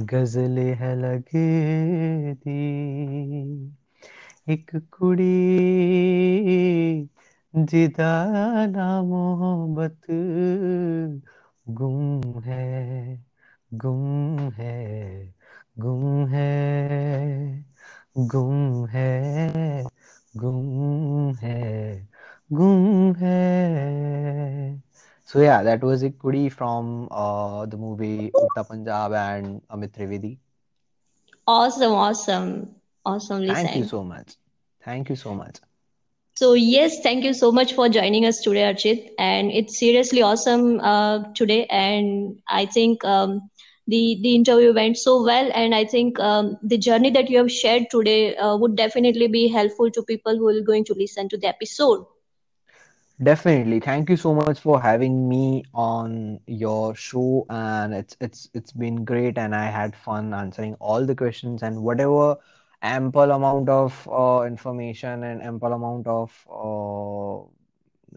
गज़ल 0.00 0.58
है 0.58 0.94
लगे 0.96 2.34
दी। 2.34 2.60
एक 4.48 4.70
कुड़ी 4.74 5.26
जिदा 7.54 8.12
ना 8.66 9.02
मोहब्बत, 9.02 10.00
गुम 11.68 12.40
है 12.40 13.24
गुम 13.74 14.38
है 14.50 15.34
गुम 15.78 16.26
है 16.26 17.64
गुम 18.18 18.86
है 18.86 19.84
गुम 20.36 21.34
है। 21.34 22.08
Hai. 22.52 24.30
So 25.24 25.40
yeah, 25.40 25.62
that 25.62 25.82
was 25.82 26.02
a 26.02 26.10
kudi 26.10 26.50
from 26.50 27.08
uh, 27.10 27.66
the 27.66 27.76
movie 27.76 28.32
Udta 28.38 28.66
Punjab 28.68 29.12
and 29.12 29.60
Amit 29.70 29.92
Trivedi. 29.92 30.38
Awesome, 31.46 31.92
awesome, 31.92 32.74
awesomely 33.04 33.54
Thank 33.54 33.56
sang. 33.56 33.76
you 33.76 33.84
so 33.84 34.04
much. 34.04 34.36
Thank 34.82 35.10
you 35.10 35.16
so 35.16 35.34
much. 35.34 35.58
So 36.36 36.54
yes, 36.54 37.00
thank 37.02 37.24
you 37.24 37.32
so 37.34 37.52
much 37.52 37.74
for 37.74 37.88
joining 37.88 38.24
us 38.26 38.40
today, 38.40 38.62
Archit. 38.72 39.10
And 39.18 39.50
it's 39.50 39.78
seriously 39.78 40.22
awesome 40.22 40.80
uh, 40.80 41.24
today. 41.34 41.66
And 41.70 42.38
I 42.48 42.66
think 42.66 43.04
um, 43.04 43.50
the 43.86 44.18
the 44.22 44.34
interview 44.34 44.72
went 44.74 44.96
so 44.98 45.22
well. 45.24 45.50
And 45.54 45.74
I 45.74 45.84
think 45.84 46.18
um, 46.20 46.56
the 46.62 46.78
journey 46.78 47.10
that 47.10 47.30
you 47.30 47.38
have 47.38 47.52
shared 47.52 47.84
today 47.90 48.36
uh, 48.36 48.56
would 48.56 48.76
definitely 48.76 49.28
be 49.28 49.48
helpful 49.48 49.90
to 49.90 50.02
people 50.02 50.36
who 50.36 50.48
are 50.48 50.60
going 50.62 50.84
to 50.86 50.94
listen 50.94 51.28
to 51.30 51.38
the 51.38 51.48
episode. 51.48 52.04
Definitely. 53.23 53.79
Thank 53.79 54.09
you 54.09 54.17
so 54.17 54.33
much 54.33 54.59
for 54.59 54.81
having 54.81 55.29
me 55.29 55.63
on 55.73 56.39
your 56.47 56.93
show 56.95 57.45
and 57.49 57.93
it's 57.93 58.17
it's 58.19 58.49
it's 58.53 58.73
been 58.73 59.05
great 59.05 59.37
and 59.37 59.55
I 59.55 59.65
had 59.67 59.95
fun 59.95 60.33
answering 60.33 60.75
all 60.81 61.05
the 61.05 61.15
questions 61.15 61.63
and 61.63 61.81
whatever 61.81 62.35
ample 62.81 63.31
amount 63.31 63.69
of 63.69 64.07
uh, 64.11 64.43
information 64.45 65.23
and 65.23 65.41
ample 65.41 65.71
amount 65.73 66.07
of 66.07 66.31
uh, 66.51 67.47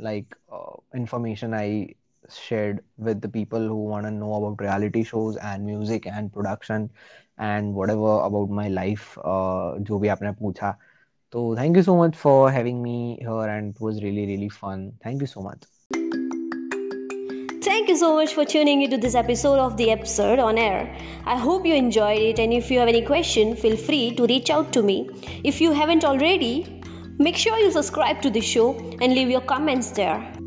like 0.03 0.35
uh, 0.53 0.77
information 0.95 1.55
I 1.55 1.95
shared 2.29 2.81
with 2.97 3.21
the 3.21 3.29
people 3.29 3.61
who 3.61 3.85
want 3.85 4.05
to 4.07 4.11
know 4.11 4.35
about 4.35 4.61
reality 4.61 5.05
shows 5.05 5.37
and 5.37 5.65
music 5.65 6.07
and 6.07 6.33
production 6.33 6.91
and 7.39 7.75
whatever 7.75 8.21
about 8.23 8.51
my 8.51 8.69
life 8.69 9.17
uh, 9.25 9.79
जो 9.79 9.99
भी 10.01 10.09
आपने 10.09 10.33
पूछा 10.43 10.77
so 11.34 11.56
thank 11.56 11.76
you 11.76 11.82
so 11.82 11.96
much 11.98 12.16
for 12.16 12.52
having 12.52 12.84
me 12.84 13.18
here 13.20 13.48
and 13.54 13.76
it 13.76 13.82
was 13.82 14.04
really 14.04 14.26
really 14.28 14.50
fun. 14.50 14.94
Thank 15.04 15.22
you 15.22 15.28
so 15.28 15.42
much. 15.42 15.64
Thank 17.70 17.90
you 17.90 17.96
so 17.98 18.14
much 18.16 18.36
for 18.36 18.46
tuning 18.46 18.84
into 18.84 18.98
this 18.98 19.16
episode 19.16 19.58
of 19.58 19.76
The 19.78 19.90
Absurd 19.90 20.38
on 20.38 20.60
Air. 20.60 20.96
I 21.26 21.38
hope 21.38 21.66
you 21.66 21.74
enjoyed 21.74 22.20
it 22.20 22.38
and 22.38 22.54
if 22.54 22.70
you 22.70 22.78
have 22.78 22.88
any 22.88 23.02
question, 23.02 23.56
feel 23.56 23.76
free 23.76 24.14
to 24.16 24.28
reach 24.28 24.52
out 24.52 24.72
to 24.74 24.84
me. 24.84 25.10
If 25.44 25.60
you 25.60 25.72
haven't 25.72 26.06
already, 26.06 26.82
make 27.18 27.36
sure 27.36 27.58
you 27.58 27.72
subscribe 27.72 28.22
to 28.22 28.30
the 28.30 28.42
show 28.42 28.78
and 29.02 29.16
leave 29.16 29.30
your 29.32 29.42
comments 29.42 29.92
there. 29.92 30.43